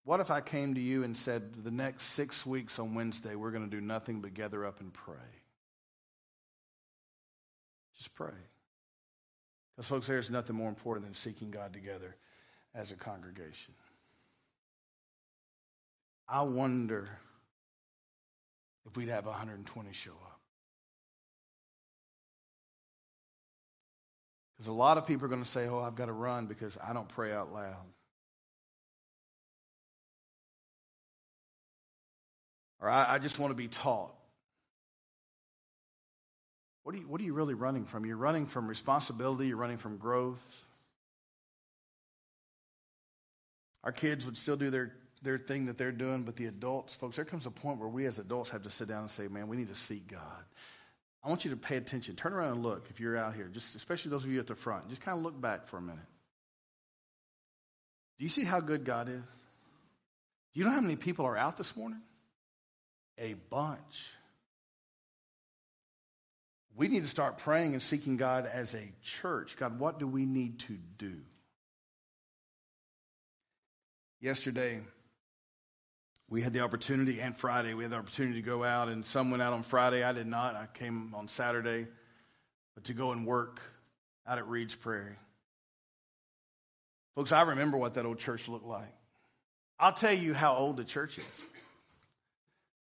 What 0.03 0.19
if 0.19 0.31
I 0.31 0.41
came 0.41 0.75
to 0.75 0.81
you 0.81 1.03
and 1.03 1.15
said, 1.15 1.63
the 1.63 1.71
next 1.71 2.03
six 2.05 2.45
weeks 2.45 2.79
on 2.79 2.95
Wednesday, 2.95 3.35
we're 3.35 3.51
going 3.51 3.69
to 3.69 3.75
do 3.75 3.81
nothing 3.81 4.21
but 4.21 4.33
gather 4.33 4.65
up 4.65 4.79
and 4.79 4.93
pray? 4.93 5.15
Just 7.95 8.13
pray. 8.15 8.33
Because, 9.75 9.87
folks, 9.87 10.07
there's 10.07 10.29
nothing 10.29 10.55
more 10.55 10.69
important 10.69 11.05
than 11.05 11.13
seeking 11.13 11.51
God 11.51 11.73
together 11.73 12.15
as 12.73 12.91
a 12.91 12.95
congregation. 12.95 13.73
I 16.31 16.43
wonder 16.43 17.09
if 18.85 18.95
we'd 18.95 19.09
have 19.09 19.25
120 19.25 19.91
show 19.91 20.11
up. 20.11 20.39
Because 24.55 24.69
a 24.69 24.73
lot 24.73 24.97
of 24.97 25.05
people 25.05 25.25
are 25.25 25.27
going 25.27 25.43
to 25.43 25.49
say, 25.49 25.67
Oh, 25.67 25.79
I've 25.79 25.95
got 25.95 26.05
to 26.05 26.13
run 26.13 26.45
because 26.45 26.77
I 26.81 26.93
don't 26.93 27.09
pray 27.09 27.33
out 27.33 27.53
loud. 27.53 27.75
Or 32.79 32.89
I, 32.89 33.15
I 33.15 33.19
just 33.19 33.37
want 33.37 33.51
to 33.51 33.55
be 33.55 33.67
taught. 33.67 34.15
What 36.83 36.95
are, 36.95 36.97
you, 36.97 37.07
what 37.07 37.19
are 37.19 37.23
you 37.25 37.33
really 37.33 37.53
running 37.53 37.85
from? 37.85 38.05
You're 38.05 38.15
running 38.15 38.45
from 38.45 38.67
responsibility, 38.67 39.47
you're 39.47 39.57
running 39.57 39.77
from 39.77 39.97
growth. 39.97 40.65
Our 43.83 43.91
kids 43.91 44.25
would 44.25 44.37
still 44.37 44.55
do 44.55 44.69
their 44.69 44.93
their 45.21 45.37
thing 45.37 45.67
that 45.67 45.77
they're 45.77 45.91
doing, 45.91 46.23
but 46.23 46.35
the 46.35 46.45
adults, 46.45 46.95
folks, 46.95 47.15
there 47.15 47.25
comes 47.25 47.45
a 47.45 47.51
point 47.51 47.79
where 47.79 47.89
we 47.89 48.05
as 48.05 48.17
adults 48.17 48.49
have 48.49 48.63
to 48.63 48.69
sit 48.69 48.87
down 48.87 49.01
and 49.01 49.09
say, 49.09 49.27
man, 49.27 49.47
we 49.47 49.57
need 49.57 49.67
to 49.67 49.75
seek 49.75 50.07
God. 50.07 50.43
I 51.23 51.29
want 51.29 51.45
you 51.45 51.51
to 51.51 51.57
pay 51.57 51.77
attention. 51.77 52.15
Turn 52.15 52.33
around 52.33 52.53
and 52.53 52.63
look 52.63 52.87
if 52.89 52.99
you're 52.99 53.17
out 53.17 53.35
here, 53.35 53.47
just 53.47 53.75
especially 53.75 54.09
those 54.09 54.25
of 54.25 54.31
you 54.31 54.39
at 54.39 54.47
the 54.47 54.55
front. 54.55 54.89
Just 54.89 55.01
kind 55.01 55.17
of 55.17 55.23
look 55.23 55.39
back 55.39 55.67
for 55.67 55.77
a 55.77 55.81
minute. 55.81 55.99
Do 58.17 58.23
you 58.23 58.29
see 58.29 58.43
how 58.43 58.59
good 58.59 58.83
God 58.83 59.07
is? 59.07 59.21
Do 60.53 60.59
you 60.59 60.65
know 60.65 60.71
how 60.71 60.81
many 60.81 60.95
people 60.95 61.25
are 61.25 61.37
out 61.37 61.57
this 61.57 61.75
morning? 61.75 62.01
A 63.19 63.35
bunch. 63.49 64.07
We 66.75 66.87
need 66.87 67.03
to 67.03 67.09
start 67.09 67.37
praying 67.37 67.73
and 67.73 67.83
seeking 67.83 68.17
God 68.17 68.49
as 68.51 68.73
a 68.73 68.91
church. 69.03 69.57
God, 69.57 69.79
what 69.79 69.99
do 69.99 70.07
we 70.07 70.25
need 70.25 70.59
to 70.59 70.77
do? 70.97 71.17
Yesterday, 74.19 74.81
we 76.31 76.41
had 76.41 76.53
the 76.53 76.61
opportunity, 76.61 77.19
and 77.19 77.37
Friday, 77.37 77.73
we 77.73 77.83
had 77.83 77.91
the 77.91 77.97
opportunity 77.97 78.35
to 78.35 78.41
go 78.41 78.63
out, 78.63 78.87
and 78.87 79.03
some 79.03 79.31
went 79.31 79.43
out 79.43 79.51
on 79.51 79.63
Friday. 79.63 80.01
I 80.01 80.13
did 80.13 80.27
not. 80.27 80.55
I 80.55 80.65
came 80.65 81.13
on 81.13 81.27
Saturday, 81.27 81.87
but 82.73 82.85
to 82.85 82.93
go 82.93 83.11
and 83.11 83.27
work 83.27 83.59
out 84.25 84.37
at 84.37 84.47
Reed's 84.47 84.73
Prairie. 84.73 85.17
Folks, 87.15 87.33
I 87.33 87.41
remember 87.41 87.77
what 87.77 87.95
that 87.95 88.05
old 88.05 88.17
church 88.17 88.47
looked 88.47 88.65
like. 88.65 88.93
I'll 89.77 89.91
tell 89.91 90.13
you 90.13 90.33
how 90.33 90.55
old 90.55 90.77
the 90.77 90.85
church 90.85 91.17
is. 91.17 91.45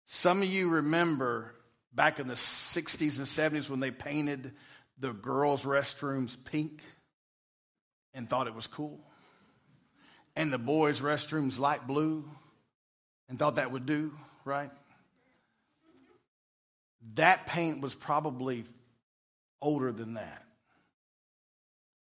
Some 0.05 0.41
of 0.41 0.47
you 0.47 0.69
remember 0.69 1.53
back 1.93 2.19
in 2.21 2.29
the 2.29 2.35
60s 2.35 3.17
and 3.17 3.27
70s 3.27 3.69
when 3.69 3.81
they 3.81 3.91
painted 3.91 4.53
the 4.97 5.11
girls' 5.11 5.63
restrooms 5.63 6.37
pink 6.45 6.81
and 8.13 8.29
thought 8.29 8.47
it 8.47 8.55
was 8.55 8.67
cool, 8.67 9.01
and 10.37 10.53
the 10.53 10.57
boys' 10.57 11.01
restrooms 11.01 11.59
light 11.59 11.85
blue 11.85 12.23
and 13.31 13.39
thought 13.39 13.55
that 13.55 13.71
would 13.71 13.85
do, 13.85 14.11
right? 14.43 14.69
That 17.13 17.47
paint 17.47 17.79
was 17.79 17.95
probably 17.95 18.65
older 19.61 19.93
than 19.93 20.15
that. 20.15 20.43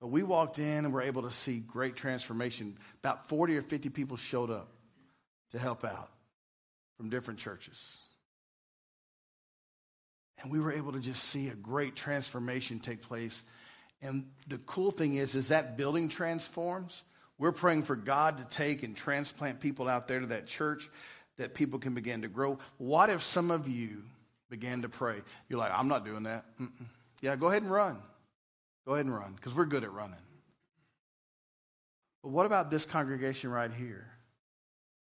But 0.02 0.08
we 0.08 0.24
walked 0.24 0.58
in 0.58 0.86
and 0.86 0.94
were 0.94 1.04
able 1.04 1.22
to 1.22 1.32
see 1.32 1.60
great 1.60 1.96
transformation. 1.96 2.78
About 3.04 3.30
40 3.30 3.58
or 3.58 3.62
50 3.62 3.89
people 3.89 4.18
showed 4.18 4.50
up 4.50 4.70
to 5.52 5.60
help 5.60 5.86
out 5.86 6.10
from 6.98 7.12
different 7.12 7.39
churches. 7.39 7.98
And 10.42 10.52
we 10.52 10.60
were 10.60 10.72
able 10.72 10.94
to 10.94 11.00
just 11.00 11.24
see 11.26 11.50
a 11.50 11.56
great 11.56 11.96
transformation 11.96 12.80
take 12.80 13.04
place. 13.04 13.44
And 14.02 14.32
the 14.48 14.58
cool 14.58 14.89
thing 14.89 15.13
is, 15.13 15.36
is 15.36 15.50
that 15.50 15.78
building 15.78 16.10
transforms. 16.10 17.04
We're 17.38 17.52
praying 17.52 17.84
for 17.84 17.96
God 17.96 18.38
to 18.38 18.46
take 18.46 18.82
and 18.82 18.98
transplant 18.98 19.60
people 19.60 19.88
out 19.88 20.08
there 20.08 20.22
to 20.22 20.28
that 20.28 20.48
church 20.48 20.89
that 21.39 21.54
people 21.54 21.80
can 21.80 21.93
begin 21.93 22.21
to 22.21 22.28
grow. 22.28 22.60
What 22.78 23.10
if 23.10 23.23
some 23.23 23.49
of 23.49 23.67
you 23.67 24.04
began 24.49 24.84
to 24.84 24.89
pray? 24.89 25.21
You're 25.47 25.60
like, 25.60 25.71
I'm 25.73 25.88
not 25.88 26.06
doing 26.06 26.23
that. 26.23 26.45
Mm-mm. 26.60 26.86
Yeah, 27.21 27.36
go 27.36 27.47
ahead 27.47 27.63
and 27.63 27.71
run. 27.71 27.97
Go 28.86 28.93
ahead 28.93 29.06
and 29.06 29.15
run 29.15 29.34
because 29.34 29.56
we're 29.56 29.65
good 29.65 29.84
at 29.84 29.91
running. 29.91 30.19
But 32.21 32.30
what 32.30 32.45
about 32.45 32.69
this 32.69 32.86
congregation 32.86 33.49
right 33.49 33.71
here? 33.71 34.06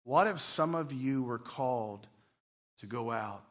What 0.05 0.29
if 0.29 0.41
some 0.41 0.75
of 0.75 0.93
you 0.93 1.23
were 1.23 1.39
called 1.39 2.07
to 2.79 2.87
go 2.87 3.11
out 3.11 3.43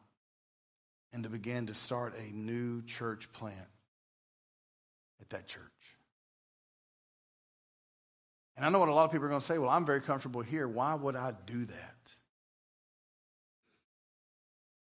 and 1.12 1.22
to 1.24 1.28
begin 1.28 1.66
to 1.66 1.74
start 1.74 2.14
a 2.18 2.34
new 2.34 2.82
church 2.82 3.30
plant 3.32 3.56
at 5.20 5.30
that 5.30 5.46
church? 5.46 5.62
And 8.56 8.64
I 8.64 8.70
know 8.70 8.78
what 8.78 8.88
a 8.88 8.94
lot 8.94 9.04
of 9.04 9.12
people 9.12 9.26
are 9.26 9.30
going 9.30 9.40
to 9.40 9.46
say 9.46 9.58
well, 9.58 9.70
I'm 9.70 9.84
very 9.84 10.00
comfortable 10.00 10.40
here. 10.40 10.66
Why 10.66 10.94
would 10.94 11.16
I 11.16 11.32
do 11.46 11.66
that? 11.66 11.91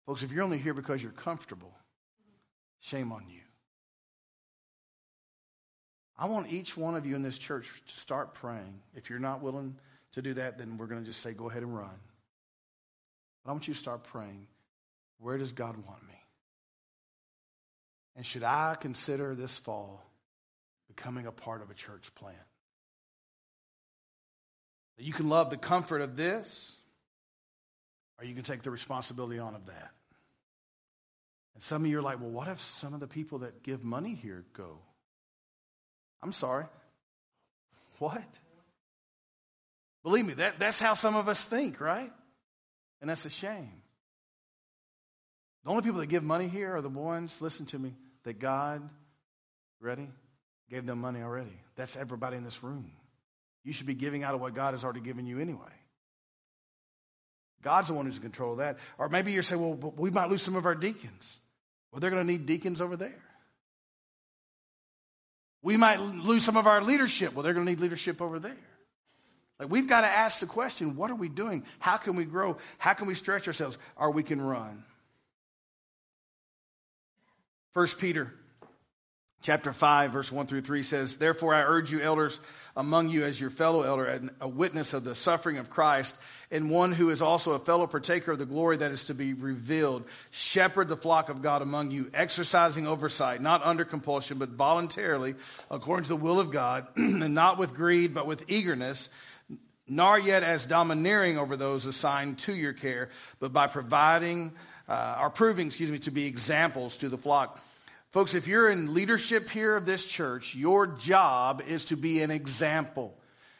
Folks, 0.06 0.24
if 0.24 0.32
you're 0.32 0.44
only 0.44 0.60
here 0.60 0.74
because 0.74 1.02
you're 1.02 1.12
comfortable, 1.12 1.74
shame 2.80 3.12
on 3.12 3.26
you. 3.28 3.41
I 6.18 6.28
want 6.28 6.52
each 6.52 6.78
one 6.78 6.96
of 6.96 7.06
you 7.06 7.15
in 7.15 7.24
this 7.24 7.38
church 7.38 7.72
to 7.88 7.98
start 7.98 8.36
praying. 8.36 8.82
If 8.96 9.10
you're 9.10 9.20
not 9.20 9.41
willing 9.41 9.78
to 10.13 10.22
do 10.22 10.36
that, 10.36 10.58
then 10.58 10.78
we're 10.78 10.86
going 10.86 11.02
to 11.02 11.06
just 11.06 11.22
say, 11.22 11.34
go 11.34 11.50
ahead 11.50 11.63
and 11.63 11.76
run. 11.76 12.00
But 13.44 13.52
I 13.52 13.54
want 13.54 13.68
you 13.68 13.74
to 13.74 13.80
start 13.80 14.04
praying. 14.06 14.48
Where 15.20 15.38
does 15.38 15.52
God 15.52 15.76
want 15.76 16.08
me? 16.08 16.13
And 18.15 18.26
should 18.26 18.44
I 18.44 18.76
consider 18.80 19.36
this 19.36 19.58
fall 19.58 20.06
becoming 20.88 21.26
a 21.26 21.32
part 21.32 21.62
of 21.62 21.70
a 21.70 21.74
church 21.74 22.13
plant? 22.15 22.38
You 24.98 25.12
can 25.12 25.28
love 25.28 25.50
the 25.50 25.58
comfort 25.58 26.00
of 26.00 26.15
this 26.15 26.78
or 28.18 28.26
you 28.26 28.34
can 28.34 28.44
take 28.44 28.62
the 28.62 28.72
responsibility 28.72 29.39
on 29.39 29.56
of 29.56 29.65
that. 29.65 29.91
And 31.56 31.63
some 31.63 31.84
of 31.84 31.89
you 31.89 32.00
are 32.00 32.02
like, 32.02 32.20
well, 32.20 32.30
what 32.30 32.48
if 32.50 32.62
some 32.62 32.94
of 32.94 33.00
the 33.00 33.08
people 33.08 33.39
that 33.39 33.63
give 33.63 33.84
money 33.84 34.13
here 34.13 34.46
go? 34.54 34.78
I'm 36.22 36.34
sorry. 36.34 36.65
What? 38.00 38.24
Believe 40.04 40.26
me, 40.26 40.34
that, 40.36 40.60
that's 40.60 40.80
how 40.80 40.94
some 40.94 41.15
of 41.15 41.28
us 41.28 41.46
think, 41.46 41.80
right? 41.80 42.12
And 43.02 43.10
that's 43.10 43.26
a 43.26 43.30
shame. 43.30 43.72
The 45.63 45.72
only 45.72 45.82
people 45.82 46.00
that 46.02 46.08
give 46.08 46.24
money 46.24 46.48
here 46.48 46.76
are 46.76 46.82
the 46.82 46.89
ones, 46.89 47.41
listen 47.41 47.65
to 47.68 47.80
me, 47.80 47.96
that 48.24 48.38
God, 48.38 48.88
ready, 49.80 50.10
gave 50.70 50.86
them 50.86 51.00
money 51.00 51.22
already. 51.22 51.58
That's 51.76 51.96
everybody 51.96 52.38
in 52.38 52.44
this 52.44 52.63
room. 52.63 52.91
You 53.63 53.74
should 53.74 53.88
be 53.88 53.96
giving 53.96 54.24
out 54.24 54.36
of 54.36 54.41
what 54.41 54.54
God 54.54 54.74
has 54.74 54.84
already 54.84 55.00
given 55.00 55.26
you 55.26 55.39
anyway. 55.39 55.62
God's 57.63 57.88
the 57.88 57.96
one 57.96 58.06
who's 58.06 58.18
in 58.18 58.22
control 58.22 58.52
of 58.52 58.58
that. 58.60 58.78
Or 59.00 59.10
maybe 59.10 59.32
you're 59.32 59.41
saying, 59.41 59.60
well, 59.60 59.94
we 59.98 60.12
might 60.12 60.30
lose 60.30 60.44
some 60.44 60.56
of 60.56 60.68
our 60.68 60.76
deacons. 60.76 61.39
Well, 61.96 62.02
they're 62.02 62.12
going 62.12 62.28
to 62.28 62.30
need 62.30 62.46
deacons 62.46 62.82
over 62.82 62.98
there. 62.98 63.16
We 65.62 65.78
might 65.78 66.02
lose 66.02 66.44
some 66.44 66.58
of 66.58 66.68
our 66.68 66.82
leadership. 66.82 67.34
Well, 67.34 67.42
they're 67.42 67.54
going 67.54 67.66
to 67.66 67.72
need 67.72 67.80
leadership 67.80 68.22
over 68.22 68.38
there. 68.38 68.58
Like 69.62 69.72
we've 69.72 69.88
got 69.88 70.02
to 70.02 70.08
ask 70.08 70.42
the 70.42 70.46
question, 70.46 70.98
what 70.98 71.10
are 71.10 71.16
we 71.16 71.30
doing? 71.30 71.64
How 71.80 71.96
can 71.96 72.18
we 72.18 72.26
grow? 72.26 72.58
How 72.80 72.96
can 72.96 73.08
we 73.08 73.14
stretch 73.14 73.48
ourselves? 73.48 73.78
Or 73.96 74.12
we 74.12 74.24
can 74.24 74.42
run. 74.42 74.84
First 77.74 77.98
Peter 77.98 78.34
chapter 79.46 79.72
5 79.72 80.12
verse 80.12 80.32
1 80.32 80.48
through 80.48 80.62
3 80.62 80.82
says, 80.82 81.18
"Therefore 81.18 81.54
I 81.54 81.62
urge 81.62 81.92
you 81.92 82.02
elders 82.02 82.40
among 82.76 83.10
you 83.10 83.24
as 83.24 83.40
your 83.40 83.52
fellow 83.52 83.84
elder 83.84 84.06
and 84.06 84.32
a 84.42 84.48
witness 84.48 84.94
of 84.94 85.04
the 85.04 85.14
suffering 85.14 85.58
of 85.60 85.70
Christ 85.70 86.16
and 86.50 86.72
one 86.72 86.92
who 86.92 87.12
is 87.12 87.22
also 87.22 87.52
a 87.52 87.60
fellow 87.60 87.86
partaker 87.86 88.32
of 88.32 88.40
the 88.40 88.48
glory 88.48 88.78
that 88.78 88.92
is 88.92 89.04
to 89.06 89.14
be 89.14 89.34
revealed. 89.34 90.04
Shepherd 90.32 90.88
the 90.88 90.98
flock 90.98 91.30
of 91.30 91.44
God 91.44 91.62
among 91.62 91.92
you, 91.92 92.10
exercising 92.14 92.88
oversight, 92.88 93.40
not 93.40 93.64
under 93.64 93.86
compulsion, 93.86 94.40
but 94.40 94.50
voluntarily, 94.50 95.36
according 95.70 96.04
to 96.04 96.10
the 96.10 96.16
will 96.16 96.40
of 96.40 96.50
God, 96.50 96.88
and 96.96 97.36
not 97.36 97.60
with 97.60 97.76
greed, 97.76 98.16
but 98.16 98.26
with 98.26 98.50
eagerness, 98.50 99.10
nor 99.88 100.18
yet 100.18 100.42
as 100.42 100.66
domineering 100.66 101.38
over 101.38 101.56
those 101.56 101.86
assigned 101.86 102.40
to 102.40 102.56
your 102.56 102.74
care, 102.74 103.10
but 103.40 103.54
by 103.54 103.68
providing, 103.68 104.54
uh, 104.90 105.20
or 105.22 105.30
proving, 105.30 105.68
excuse 105.68 105.92
me, 105.92 106.00
to 106.00 106.12
be 106.12 106.26
examples 106.26 106.98
to 106.98 107.10
the 107.10 107.18
flock. 107.18 107.60
Folks, 108.15 108.34
if 108.34 108.47
you're 108.47 108.69
in 108.69 108.93
leadership 108.93 109.49
here 109.49 109.75
of 109.75 109.86
this 109.86 110.06
church, 110.06 110.56
your 110.56 110.88
job 110.88 111.62
is 111.67 111.84
to 111.84 111.97
be 111.97 112.21
an 112.21 112.32
example. 112.32 113.13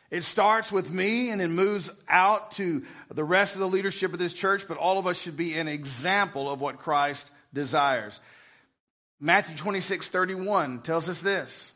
It 0.10 0.24
starts 0.24 0.72
with 0.72 0.90
me 0.94 1.30
and 1.30 1.42
then 1.42 1.52
moves 1.52 1.92
out 2.08 2.52
to 2.52 2.86
the 3.14 3.26
rest 3.26 3.56
of 3.56 3.60
the 3.60 3.68
leadership 3.68 4.14
of 4.14 4.18
this 4.18 4.32
church, 4.32 4.66
but 4.66 4.78
all 4.78 4.98
of 4.98 5.08
us 5.08 5.20
should 5.20 5.36
be 5.36 5.58
an 5.58 5.68
example 5.68 6.50
of 6.50 6.62
what 6.62 6.78
Christ 6.78 7.30
desires. 7.54 8.22
Matthew 9.20 9.58
26, 9.58 10.08
31 10.08 10.84
tells 10.84 11.10
us 11.10 11.20
this. 11.20 11.74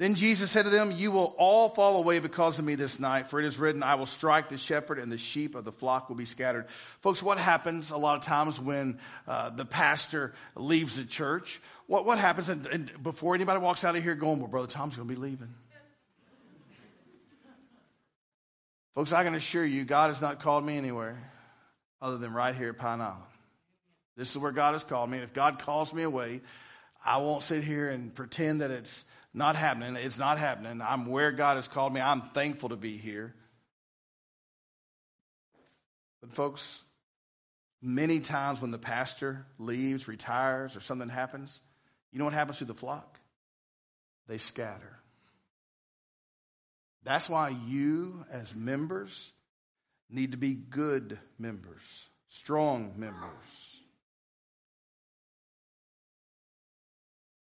Then 0.00 0.14
Jesus 0.14 0.50
said 0.50 0.62
to 0.62 0.70
them, 0.70 0.92
You 0.96 1.10
will 1.10 1.34
all 1.36 1.68
fall 1.68 1.98
away 1.98 2.20
because 2.20 2.58
of 2.58 2.64
me 2.64 2.74
this 2.74 2.98
night, 2.98 3.28
for 3.28 3.38
it 3.38 3.44
is 3.44 3.58
written, 3.58 3.82
I 3.82 3.96
will 3.96 4.06
strike 4.06 4.48
the 4.48 4.56
shepherd, 4.56 4.98
and 4.98 5.12
the 5.12 5.18
sheep 5.18 5.54
of 5.54 5.66
the 5.66 5.72
flock 5.72 6.08
will 6.08 6.16
be 6.16 6.24
scattered. 6.24 6.68
Folks, 7.02 7.22
what 7.22 7.36
happens 7.36 7.90
a 7.90 7.98
lot 7.98 8.16
of 8.16 8.22
times 8.22 8.58
when 8.58 8.98
uh, 9.28 9.50
the 9.50 9.66
pastor 9.66 10.32
leaves 10.56 10.96
the 10.96 11.04
church? 11.04 11.60
What, 11.86 12.06
what 12.06 12.16
happens 12.16 12.48
and, 12.48 12.66
and 12.68 12.90
before 13.02 13.34
anybody 13.34 13.60
walks 13.60 13.84
out 13.84 13.94
of 13.94 14.02
here 14.02 14.14
going, 14.14 14.38
Well, 14.38 14.48
Brother 14.48 14.68
Tom's 14.68 14.96
going 14.96 15.06
to 15.06 15.14
be 15.14 15.20
leaving? 15.20 15.52
Folks, 18.94 19.12
I 19.12 19.22
can 19.22 19.34
assure 19.34 19.66
you, 19.66 19.84
God 19.84 20.08
has 20.08 20.22
not 20.22 20.40
called 20.40 20.64
me 20.64 20.78
anywhere 20.78 21.18
other 22.00 22.16
than 22.16 22.32
right 22.32 22.54
here 22.54 22.70
at 22.70 22.78
Pine 22.78 23.02
Island. 23.02 23.20
This 24.16 24.30
is 24.30 24.38
where 24.38 24.50
God 24.50 24.72
has 24.72 24.82
called 24.82 25.10
me. 25.10 25.18
And 25.18 25.24
if 25.24 25.34
God 25.34 25.58
calls 25.58 25.92
me 25.92 26.04
away, 26.04 26.40
I 27.04 27.18
won't 27.18 27.42
sit 27.42 27.64
here 27.64 27.90
and 27.90 28.14
pretend 28.14 28.62
that 28.62 28.70
it's 28.70 29.04
not 29.32 29.56
happening. 29.56 29.96
It's 29.96 30.18
not 30.18 30.38
happening. 30.38 30.80
I'm 30.80 31.06
where 31.06 31.32
God 31.32 31.56
has 31.56 31.68
called 31.68 31.92
me. 31.92 32.00
I'm 32.00 32.22
thankful 32.22 32.70
to 32.70 32.76
be 32.76 32.96
here. 32.96 33.34
But, 36.20 36.32
folks, 36.32 36.82
many 37.80 38.20
times 38.20 38.60
when 38.60 38.70
the 38.70 38.78
pastor 38.78 39.46
leaves, 39.58 40.08
retires, 40.08 40.76
or 40.76 40.80
something 40.80 41.08
happens, 41.08 41.60
you 42.12 42.18
know 42.18 42.24
what 42.24 42.34
happens 42.34 42.58
to 42.58 42.64
the 42.64 42.74
flock? 42.74 43.18
They 44.26 44.38
scatter. 44.38 44.98
That's 47.04 47.28
why 47.28 47.50
you, 47.66 48.24
as 48.30 48.54
members, 48.54 49.32
need 50.10 50.32
to 50.32 50.36
be 50.36 50.52
good 50.52 51.18
members, 51.38 52.08
strong 52.28 52.94
members. 52.96 53.30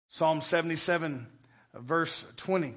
Psalm 0.08 0.40
77 0.40 1.26
verse 1.80 2.24
20. 2.36 2.74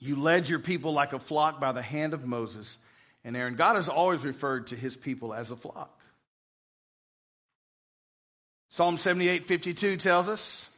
You 0.00 0.16
led 0.16 0.48
your 0.48 0.58
people 0.58 0.92
like 0.92 1.12
a 1.12 1.18
flock 1.18 1.60
by 1.60 1.72
the 1.72 1.82
hand 1.82 2.14
of 2.14 2.26
Moses 2.26 2.78
and 3.24 3.36
Aaron. 3.36 3.54
God 3.54 3.76
has 3.76 3.88
always 3.88 4.24
referred 4.24 4.68
to 4.68 4.76
his 4.76 4.96
people 4.96 5.32
as 5.32 5.50
a 5.50 5.56
flock. 5.56 6.00
Psalm 8.70 8.98
78 8.98 9.46
52 9.46 9.96
tells 9.96 10.28
us, 10.28 10.68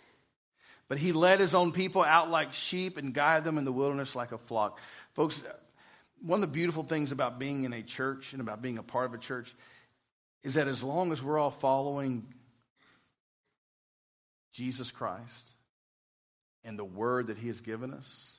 But 0.89 0.99
he 0.99 1.13
led 1.13 1.41
his 1.41 1.55
own 1.55 1.73
people 1.73 2.03
out 2.03 2.31
like 2.31 2.53
sheep 2.53 2.99
and 2.99 3.15
guided 3.15 3.45
them 3.45 3.59
in 3.59 3.65
the 3.65 3.73
wilderness 3.73 4.15
like 4.15 4.33
a 4.33 4.39
flock. 4.39 4.81
Folks, 5.15 5.43
one 6.21 6.43
of 6.43 6.49
the 6.49 6.53
beautiful 6.53 6.83
things 6.83 7.11
about 7.11 7.39
being 7.39 7.65
in 7.65 7.73
a 7.73 7.83
church 7.83 8.33
and 8.33 8.41
about 8.41 8.63
being 8.63 8.79
a 8.79 8.83
part 8.83 9.07
of 9.07 9.15
a 9.15 9.19
church 9.19 9.55
is 10.43 10.55
that 10.55 10.69
as 10.69 10.83
long 10.83 11.11
as 11.11 11.23
we're 11.23 11.39
all 11.39 11.51
following 11.51 12.27
Jesus 14.53 14.91
Christ, 14.91 15.51
and 16.67 16.79
the 16.79 16.85
word 16.85 17.29
that 17.29 17.39
he 17.39 17.47
has 17.47 17.61
given 17.63 17.95
us, 17.95 18.33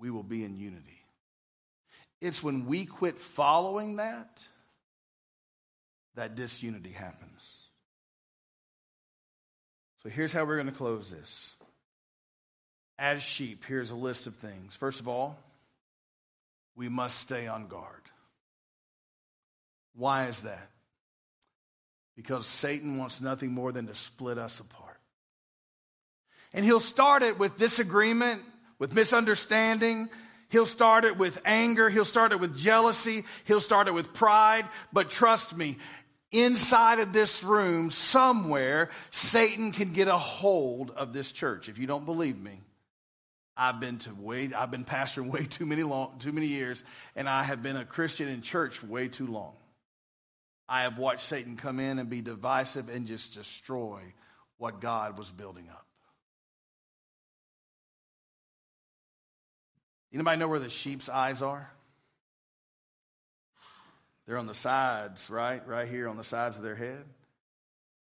we 0.00 0.10
will 0.10 0.22
be 0.22 0.42
in 0.42 0.56
unity. 0.56 1.02
It's 2.20 2.42
when 2.42 2.66
we 2.66 2.86
quit 2.86 3.20
following 3.20 3.96
that 3.96 4.42
that 6.16 6.34
disunity 6.34 6.90
happens. 6.90 7.52
So 10.02 10.08
here's 10.08 10.32
how 10.32 10.44
we're 10.44 10.56
going 10.56 10.68
to 10.68 10.72
close 10.72 11.10
this. 11.10 11.54
As 12.98 13.22
sheep, 13.22 13.64
here's 13.66 13.90
a 13.90 13.94
list 13.94 14.26
of 14.26 14.36
things. 14.36 14.74
First 14.74 15.00
of 15.00 15.08
all, 15.08 15.36
we 16.76 16.88
must 16.88 17.18
stay 17.18 17.46
on 17.46 17.66
guard. 17.66 18.02
Why 19.94 20.26
is 20.26 20.40
that? 20.40 20.70
Because 22.16 22.46
Satan 22.46 22.96
wants 22.98 23.20
nothing 23.20 23.52
more 23.52 23.72
than 23.72 23.88
to 23.88 23.94
split 23.94 24.38
us 24.38 24.60
apart. 24.60 24.83
And 26.54 26.64
he'll 26.64 26.80
start 26.80 27.22
it 27.22 27.38
with 27.38 27.58
disagreement, 27.58 28.40
with 28.78 28.94
misunderstanding. 28.94 30.08
He'll 30.48 30.66
start 30.66 31.04
it 31.04 31.18
with 31.18 31.40
anger. 31.44 31.90
He'll 31.90 32.04
start 32.04 32.32
it 32.32 32.40
with 32.40 32.56
jealousy. 32.56 33.24
He'll 33.44 33.60
start 33.60 33.88
it 33.88 33.94
with 33.94 34.14
pride. 34.14 34.66
But 34.92 35.10
trust 35.10 35.56
me, 35.56 35.76
inside 36.30 37.00
of 37.00 37.12
this 37.12 37.42
room, 37.42 37.90
somewhere, 37.90 38.90
Satan 39.10 39.72
can 39.72 39.92
get 39.92 40.08
a 40.08 40.16
hold 40.16 40.92
of 40.92 41.12
this 41.12 41.32
church. 41.32 41.68
If 41.68 41.78
you 41.78 41.88
don't 41.88 42.06
believe 42.06 42.40
me, 42.40 42.60
I've 43.56 43.80
been 43.80 43.98
to 43.98 44.14
way, 44.14 44.50
I've 44.56 44.70
been 44.70 44.84
pastoring 44.84 45.30
way 45.30 45.44
too 45.44 45.66
many 45.66 45.82
long, 45.82 46.18
too 46.18 46.32
many 46.32 46.46
years, 46.46 46.84
and 47.14 47.28
I 47.28 47.44
have 47.44 47.62
been 47.62 47.76
a 47.76 47.84
Christian 47.84 48.28
in 48.28 48.42
church 48.42 48.82
way 48.82 49.08
too 49.08 49.26
long. 49.26 49.52
I 50.68 50.82
have 50.82 50.98
watched 50.98 51.20
Satan 51.20 51.56
come 51.56 51.78
in 51.78 51.98
and 51.98 52.08
be 52.08 52.20
divisive 52.20 52.88
and 52.88 53.06
just 53.06 53.34
destroy 53.34 54.00
what 54.58 54.80
God 54.80 55.18
was 55.18 55.30
building 55.30 55.68
up. 55.70 55.86
Anybody 60.14 60.38
know 60.38 60.46
where 60.46 60.60
the 60.60 60.70
sheep's 60.70 61.08
eyes 61.08 61.42
are? 61.42 61.68
They're 64.26 64.38
on 64.38 64.46
the 64.46 64.54
sides, 64.54 65.28
right? 65.28 65.66
Right 65.66 65.88
here 65.88 66.08
on 66.08 66.16
the 66.16 66.24
sides 66.24 66.56
of 66.56 66.62
their 66.62 66.76
head. 66.76 67.04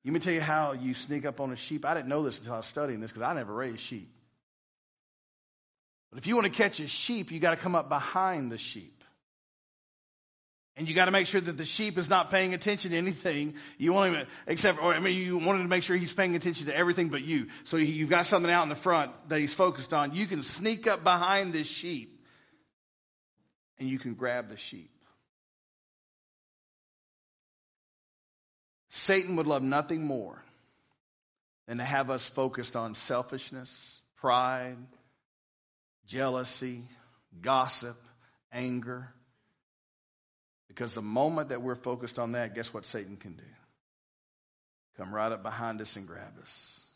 Let 0.05 0.15
me 0.15 0.21
tell 0.21 0.33
you 0.33 0.41
how 0.41 0.73
you 0.73 0.95
sneak 0.95 1.27
up 1.27 1.39
on 1.39 1.53
a 1.53 1.57
sheep. 1.57 1.85
I 1.85 1.93
didn't 1.93 2.09
know 2.09 2.23
this 2.23 2.39
until 2.39 2.55
I 2.55 2.57
was 2.57 2.67
studying 2.67 3.01
this 3.01 3.11
because 3.11 3.23
I 3.23 3.35
never 3.35 3.53
raised 3.53 3.81
sheep. 3.81 4.11
But 6.11 6.19
if 6.19 6.27
you 6.27 6.35
want 6.35 6.47
to 6.47 6.51
catch 6.53 6.81
a 6.81 6.89
sheep, 6.89 7.31
you 7.31 7.41
got 7.41 7.51
to 7.51 7.59
come 7.59 7.75
up 7.75 7.91
behind 7.91 8.51
the 8.51 8.57
sheep. 8.57 8.98
And 10.79 10.89
you 10.89 10.95
got 10.95 11.07
to 11.07 11.11
make 11.11 11.27
sure 11.27 11.41
that 11.41 11.57
the 11.57 11.65
sheep 11.65 11.99
is 11.99 12.09
not 12.09 12.31
paying 12.31 12.55
attention 12.55 12.93
to 12.93 12.97
anything. 12.97 13.55
You 13.79 13.93
want 13.93 14.15
him, 14.15 14.27
except, 14.47 14.81
or 14.81 14.95
I 14.95 15.01
mean, 15.01 15.17
you 15.17 15.37
wanted 15.37 15.63
to 15.63 15.69
make 15.69 15.83
sure 15.83 15.97
he's 15.97 16.13
paying 16.13 16.37
attention 16.37 16.67
to 16.67 16.77
everything 16.77 17.09
but 17.09 17.23
you. 17.23 17.49
So 17.65 17.79
you've 17.79 18.09
got 18.09 18.27
something 18.27 18.51
out 18.51 18.63
in 18.63 18.69
the 18.69 18.77
front 18.77 19.11
that 19.29 19.41
he's 19.41 19.53
focused 19.53 19.93
on. 19.93 20.15
You 20.15 20.27
can 20.27 20.45
sneak 20.45 20.87
up 20.87 21.03
behind 21.03 21.53
this 21.53 21.67
sheep 21.67 22.25
and 23.81 23.89
you 23.89 23.99
can 23.99 24.15
grab 24.15 24.49
the 24.49 24.57
sheep. 24.57 24.93
Satan 28.89 29.35
would 29.35 29.49
love 29.49 29.65
nothing 29.65 30.05
more 30.05 30.41
than 31.67 31.79
to 31.79 31.85
have 31.85 32.09
us 32.09 32.29
focused 32.29 32.77
on 32.77 32.95
selfishness, 32.95 34.01
pride, 34.17 34.79
jealousy, 36.07 36.85
gossip, 37.43 38.01
anger 38.53 39.13
because 40.79 40.95
the 40.95 41.03
moment 41.03 41.49
that 41.49 41.61
we're 41.61 41.75
focused 41.75 42.21
on 42.21 42.33
that, 42.33 42.55
guess 42.55 42.73
what 42.73 42.87
Satan 42.87 43.17
can 43.17 43.33
do? 43.33 43.43
Come 44.97 45.13
right 45.13 45.33
up 45.33 45.43
behind 45.43 45.81
us 45.81 45.97
and 45.97 46.07
grab 46.07 46.39
us, 46.41 46.87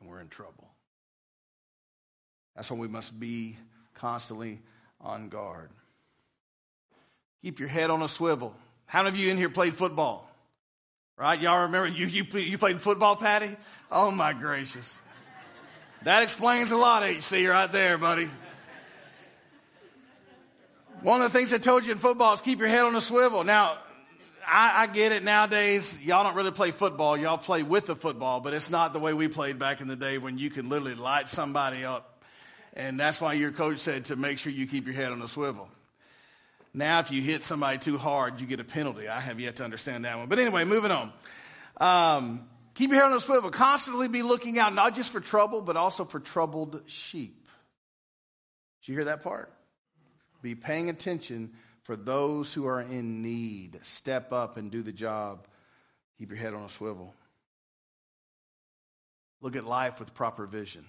and 0.00 0.08
we're 0.08 0.20
in 0.20 0.28
trouble. 0.28 0.66
That's 2.56 2.70
why 2.70 2.78
we 2.78 2.88
must 2.88 3.20
be 3.20 3.58
constantly 3.92 4.60
on 4.98 5.28
guard. 5.28 5.68
Keep 7.42 7.60
your 7.60 7.68
head 7.68 7.90
on 7.90 8.00
a 8.00 8.08
swivel. 8.08 8.54
How 8.86 9.02
many 9.02 9.14
of 9.14 9.18
you 9.18 9.30
in 9.30 9.36
here 9.36 9.50
played 9.50 9.74
football? 9.74 10.26
Right? 11.18 11.38
Y'all 11.38 11.64
remember 11.64 11.88
you, 11.88 12.06
you, 12.06 12.24
you 12.40 12.56
played 12.56 12.80
football, 12.80 13.14
Patty? 13.14 13.54
Oh 13.92 14.10
my 14.10 14.32
gracious. 14.32 15.02
That 16.04 16.22
explains 16.22 16.70
a 16.70 16.78
lot, 16.78 17.02
HC, 17.02 17.46
right 17.46 17.70
there, 17.70 17.98
buddy. 17.98 18.30
One 21.02 21.22
of 21.22 21.32
the 21.32 21.38
things 21.38 21.52
I 21.52 21.58
told 21.58 21.86
you 21.86 21.92
in 21.92 21.98
football 21.98 22.32
is 22.32 22.40
keep 22.40 22.58
your 22.58 22.66
head 22.66 22.80
on 22.80 22.96
a 22.96 23.00
swivel. 23.00 23.44
Now, 23.44 23.78
I, 24.44 24.82
I, 24.82 24.86
get 24.88 25.12
it 25.12 25.22
nowadays. 25.22 25.96
Y'all 26.02 26.24
don't 26.24 26.34
really 26.34 26.50
play 26.50 26.72
football. 26.72 27.16
Y'all 27.16 27.38
play 27.38 27.62
with 27.62 27.86
the 27.86 27.94
football, 27.94 28.40
but 28.40 28.52
it's 28.52 28.68
not 28.68 28.92
the 28.92 28.98
way 28.98 29.12
we 29.12 29.28
played 29.28 29.60
back 29.60 29.80
in 29.80 29.86
the 29.86 29.94
day 29.94 30.18
when 30.18 30.38
you 30.38 30.50
can 30.50 30.68
literally 30.68 30.94
light 30.96 31.28
somebody 31.28 31.84
up. 31.84 32.24
And 32.72 32.98
that's 32.98 33.20
why 33.20 33.34
your 33.34 33.52
coach 33.52 33.78
said 33.78 34.06
to 34.06 34.16
make 34.16 34.38
sure 34.38 34.50
you 34.50 34.66
keep 34.66 34.86
your 34.86 34.94
head 34.94 35.12
on 35.12 35.22
a 35.22 35.28
swivel. 35.28 35.68
Now, 36.74 36.98
if 36.98 37.12
you 37.12 37.22
hit 37.22 37.44
somebody 37.44 37.78
too 37.78 37.96
hard, 37.96 38.40
you 38.40 38.46
get 38.48 38.58
a 38.58 38.64
penalty. 38.64 39.06
I 39.06 39.20
have 39.20 39.38
yet 39.38 39.56
to 39.56 39.64
understand 39.64 40.04
that 40.04 40.18
one. 40.18 40.28
But 40.28 40.40
anyway, 40.40 40.64
moving 40.64 40.90
on. 40.90 41.12
Um, 41.80 42.48
keep 42.74 42.90
your 42.90 43.00
head 43.00 43.06
on 43.06 43.16
a 43.16 43.20
swivel. 43.20 43.50
Constantly 43.50 44.08
be 44.08 44.22
looking 44.22 44.58
out, 44.58 44.74
not 44.74 44.96
just 44.96 45.12
for 45.12 45.20
trouble, 45.20 45.60
but 45.60 45.76
also 45.76 46.04
for 46.04 46.18
troubled 46.18 46.82
sheep. 46.86 47.48
Did 48.80 48.88
you 48.88 48.94
hear 48.94 49.04
that 49.04 49.22
part? 49.22 49.52
Be 50.42 50.54
paying 50.54 50.88
attention 50.88 51.52
for 51.82 51.96
those 51.96 52.52
who 52.52 52.66
are 52.66 52.80
in 52.80 53.22
need. 53.22 53.78
Step 53.82 54.32
up 54.32 54.56
and 54.56 54.70
do 54.70 54.82
the 54.82 54.92
job. 54.92 55.46
Keep 56.18 56.30
your 56.30 56.38
head 56.38 56.54
on 56.54 56.62
a 56.62 56.68
swivel. 56.68 57.14
Look 59.40 59.56
at 59.56 59.64
life 59.64 60.00
with 60.00 60.14
proper 60.14 60.46
vision. 60.46 60.84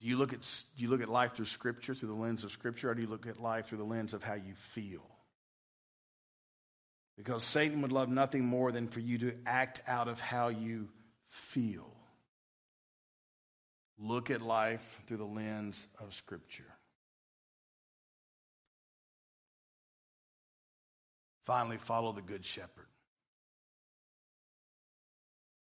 Do 0.00 0.08
you 0.08 0.16
look 0.16 0.32
at, 0.32 0.40
do 0.76 0.82
you 0.82 0.90
look 0.90 1.00
at 1.00 1.08
life 1.08 1.32
through 1.32 1.46
Scripture, 1.46 1.94
through 1.94 2.08
the 2.08 2.14
lens 2.14 2.44
of 2.44 2.52
Scripture, 2.52 2.90
or 2.90 2.94
do 2.94 3.02
you 3.02 3.08
look 3.08 3.26
at 3.26 3.40
life 3.40 3.66
through 3.66 3.78
the 3.78 3.84
lens 3.84 4.12
of 4.12 4.22
how 4.22 4.34
you 4.34 4.54
feel? 4.54 5.08
Because 7.16 7.44
Satan 7.44 7.80
would 7.82 7.92
love 7.92 8.08
nothing 8.08 8.44
more 8.44 8.72
than 8.72 8.88
for 8.88 9.00
you 9.00 9.18
to 9.18 9.34
act 9.46 9.80
out 9.86 10.08
of 10.08 10.20
how 10.20 10.48
you 10.48 10.88
feel. 11.28 11.90
Look 13.98 14.30
at 14.30 14.42
life 14.42 15.00
through 15.06 15.18
the 15.18 15.24
lens 15.24 15.86
of 16.00 16.12
Scripture. 16.12 16.73
Finally, 21.44 21.76
follow 21.76 22.12
the 22.12 22.22
Good 22.22 22.44
Shepherd. 22.44 22.86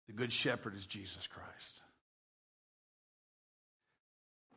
The 0.08 0.14
Good 0.14 0.34
Shepherd 0.34 0.76
is 0.76 0.86
Jesus 0.86 1.28
Christ. 1.28 1.82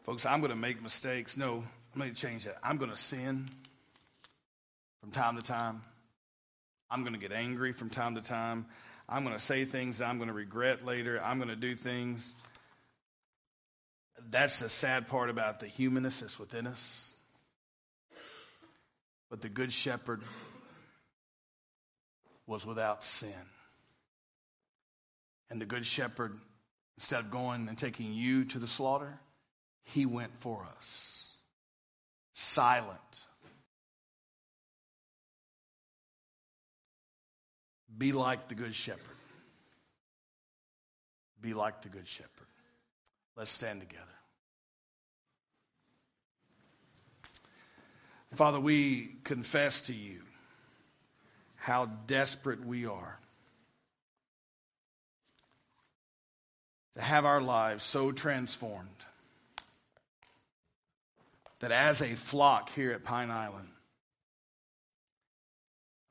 Folks, 0.03 0.27
I'm 0.27 0.40
going 0.40 0.50
to 0.50 0.57
make 0.57 0.83
mistakes. 0.83 1.37
No, 1.37 1.64
I'm 1.94 2.00
going 2.00 2.12
to 2.12 2.20
change 2.20 2.44
that. 2.44 2.59
I'm 2.62 2.77
going 2.77 2.90
to 2.90 2.96
sin 2.96 3.48
from 5.00 5.12
time 5.12 5.37
to 5.37 5.42
time. 5.42 5.83
I'm 6.90 7.03
going 7.03 7.14
to 7.14 7.18
get 7.18 7.33
angry 7.33 7.72
from 7.72 7.90
time 7.90 8.16
to 8.16 8.20
time. 8.20 8.66
I'm 9.09 9.24
going 9.24 9.37
to 9.37 9.42
say 9.42 9.64
things 9.64 10.03
I'm 10.03 10.18
going 10.18 10.29
to 10.29 10.35
regret 10.35 10.85
later. 10.85 11.22
I'm 11.22 11.38
going 11.38 11.48
to 11.48 11.57
do 11.57 11.77
things. 11.77 12.35
That's 14.31 14.59
the 14.59 14.68
sad 14.68 15.09
part 15.09 15.31
about 15.31 15.61
the 15.61 15.66
humanness 15.66 16.20
that's 16.20 16.38
within 16.38 16.66
us. 16.66 17.12
But 19.31 19.40
the 19.40 19.48
Good 19.48 19.72
Shepherd 19.72 20.22
was 22.46 22.66
without 22.66 23.04
sin. 23.04 23.33
And 25.50 25.61
the 25.61 25.66
Good 25.66 25.87
Shepherd, 25.87 26.38
instead 26.96 27.20
of 27.20 27.30
going 27.30 27.68
and 27.68 27.78
taking 27.78 28.12
you 28.12 28.44
to 28.46 28.59
the 28.59 28.66
slaughter, 28.66 29.18
he 29.83 30.07
went 30.07 30.33
for 30.40 30.66
us. 30.76 31.28
Silent. 32.33 32.98
Be 37.96 38.12
like 38.12 38.48
the 38.48 38.54
Good 38.54 38.74
Shepherd. 38.74 39.00
Be 41.40 41.54
like 41.54 41.83
the 41.83 41.88
Good 41.88 42.09
Shepherd. 42.09 42.48
Let's 43.37 43.50
stand 43.50 43.80
together. 43.80 44.04
Father, 48.35 48.59
we 48.59 49.16
confess 49.22 49.83
to 49.83 49.94
you 49.94 50.22
how 51.64 51.87
desperate 52.07 52.62
we 52.62 52.85
are 52.85 53.18
to 56.94 57.00
have 57.00 57.24
our 57.24 57.40
lives 57.40 57.83
so 57.83 58.12
transformed 58.12 58.90
that 61.61 61.72
as 61.72 62.03
a 62.03 62.09
flock 62.16 62.68
here 62.74 62.92
at 62.92 63.03
Pine 63.03 63.31
Island, 63.31 63.68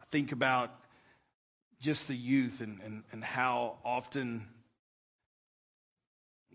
I 0.01 0.05
think 0.09 0.31
about 0.31 0.71
just 1.79 2.07
the 2.07 2.15
youth 2.15 2.59
and, 2.59 2.79
and, 2.83 3.03
and 3.11 3.23
how 3.23 3.77
often 3.85 4.47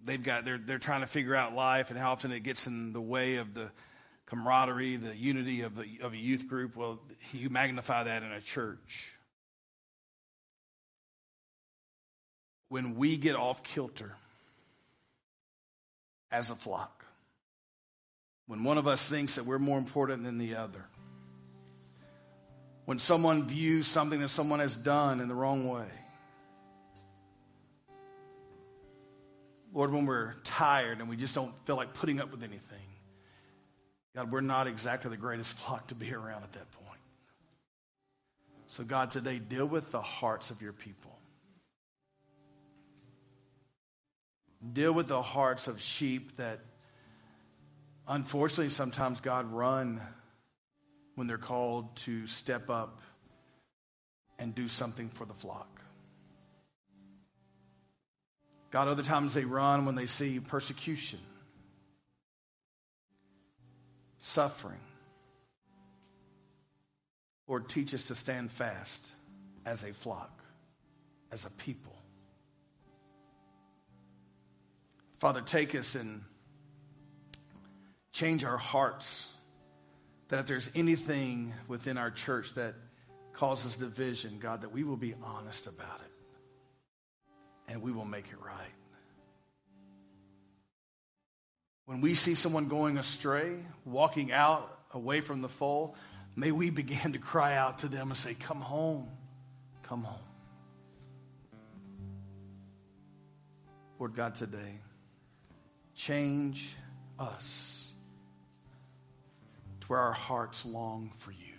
they've 0.04 0.20
got 0.20 0.44
they're 0.44 0.58
they're 0.58 0.80
trying 0.80 1.02
to 1.02 1.06
figure 1.06 1.36
out 1.36 1.54
life 1.54 1.90
and 1.90 1.98
how 2.00 2.10
often 2.10 2.32
it 2.32 2.40
gets 2.40 2.66
in 2.66 2.92
the 2.92 3.00
way 3.00 3.36
of 3.36 3.54
the 3.54 3.70
camaraderie, 4.28 4.96
the 4.96 5.16
unity 5.16 5.62
of, 5.62 5.74
the, 5.74 5.86
of 6.02 6.12
a 6.12 6.16
youth 6.16 6.48
group. 6.48 6.76
Well, 6.76 7.00
you 7.32 7.50
magnify 7.50 8.04
that 8.04 8.22
in 8.22 8.30
a 8.30 8.40
church. 8.40 9.12
When 12.68 12.96
we 12.96 13.16
get 13.16 13.34
off 13.34 13.62
kilter 13.62 14.14
as 16.30 16.50
a 16.50 16.54
flock, 16.54 17.06
when 18.46 18.64
one 18.64 18.76
of 18.76 18.86
us 18.86 19.08
thinks 19.08 19.36
that 19.36 19.46
we're 19.46 19.58
more 19.58 19.78
important 19.78 20.24
than 20.24 20.36
the 20.36 20.56
other, 20.56 20.84
when 22.84 22.98
someone 22.98 23.46
views 23.46 23.86
something 23.86 24.20
that 24.20 24.28
someone 24.28 24.60
has 24.60 24.76
done 24.76 25.20
in 25.20 25.28
the 25.28 25.34
wrong 25.34 25.68
way, 25.68 25.86
Lord, 29.72 29.92
when 29.92 30.04
we're 30.06 30.34
tired 30.44 30.98
and 30.98 31.08
we 31.08 31.16
just 31.16 31.34
don't 31.34 31.52
feel 31.64 31.76
like 31.76 31.94
putting 31.94 32.20
up 32.20 32.30
with 32.30 32.42
anything, 32.42 32.78
God, 34.18 34.32
we're 34.32 34.40
not 34.40 34.66
exactly 34.66 35.10
the 35.10 35.16
greatest 35.16 35.52
flock 35.58 35.86
to 35.86 35.94
be 35.94 36.12
around 36.12 36.42
at 36.42 36.52
that 36.54 36.68
point. 36.72 36.98
So, 38.66 38.82
God, 38.82 39.12
today, 39.12 39.38
deal 39.38 39.64
with 39.64 39.92
the 39.92 40.02
hearts 40.02 40.50
of 40.50 40.60
your 40.60 40.72
people. 40.72 41.16
Deal 44.72 44.92
with 44.92 45.06
the 45.06 45.22
hearts 45.22 45.68
of 45.68 45.80
sheep 45.80 46.36
that, 46.38 46.58
unfortunately, 48.08 48.70
sometimes, 48.70 49.20
God, 49.20 49.52
run 49.52 50.00
when 51.14 51.28
they're 51.28 51.38
called 51.38 51.94
to 51.98 52.26
step 52.26 52.68
up 52.68 53.00
and 54.36 54.52
do 54.52 54.66
something 54.66 55.10
for 55.10 55.26
the 55.26 55.34
flock. 55.34 55.80
God, 58.72 58.88
other 58.88 59.04
times 59.04 59.34
they 59.34 59.44
run 59.44 59.86
when 59.86 59.94
they 59.94 60.06
see 60.06 60.40
persecution 60.40 61.20
suffering. 64.28 64.80
Lord, 67.46 67.68
teach 67.68 67.94
us 67.94 68.08
to 68.08 68.14
stand 68.14 68.52
fast 68.52 69.06
as 69.64 69.84
a 69.84 69.92
flock, 69.92 70.42
as 71.32 71.46
a 71.46 71.50
people. 71.50 71.96
Father, 75.18 75.40
take 75.40 75.74
us 75.74 75.94
and 75.94 76.22
change 78.12 78.44
our 78.44 78.58
hearts. 78.58 79.32
That 80.28 80.40
if 80.40 80.46
there's 80.46 80.70
anything 80.74 81.54
within 81.66 81.96
our 81.96 82.10
church 82.10 82.54
that 82.54 82.74
causes 83.32 83.76
division, 83.76 84.38
God, 84.40 84.60
that 84.60 84.72
we 84.72 84.84
will 84.84 84.98
be 84.98 85.14
honest 85.24 85.66
about 85.66 86.00
it 86.00 87.72
and 87.72 87.80
we 87.80 87.92
will 87.92 88.04
make 88.04 88.26
it 88.26 88.38
right. 88.44 88.74
When 91.88 92.02
we 92.02 92.12
see 92.12 92.34
someone 92.34 92.68
going 92.68 92.98
astray, 92.98 93.56
walking 93.86 94.30
out 94.30 94.78
away 94.92 95.22
from 95.22 95.40
the 95.40 95.48
fold, 95.48 95.94
may 96.36 96.52
we 96.52 96.68
begin 96.68 97.14
to 97.14 97.18
cry 97.18 97.56
out 97.56 97.78
to 97.78 97.88
them 97.88 98.08
and 98.08 98.16
say, 98.16 98.34
Come 98.34 98.60
home, 98.60 99.08
come 99.84 100.04
home. 100.04 100.20
Lord 103.98 104.14
God, 104.14 104.34
today, 104.34 104.80
change 105.94 106.68
us 107.18 107.88
to 109.80 109.86
where 109.86 110.00
our 110.00 110.12
hearts 110.12 110.66
long 110.66 111.10
for 111.20 111.30
you 111.30 111.56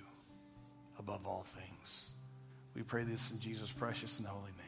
above 1.00 1.26
all 1.26 1.44
things. 1.56 2.08
We 2.76 2.84
pray 2.84 3.04
this 3.04 3.32
in 3.32 3.40
Jesus' 3.40 3.72
precious 3.72 4.20
and 4.20 4.28
holy 4.28 4.52
name. 4.52 4.59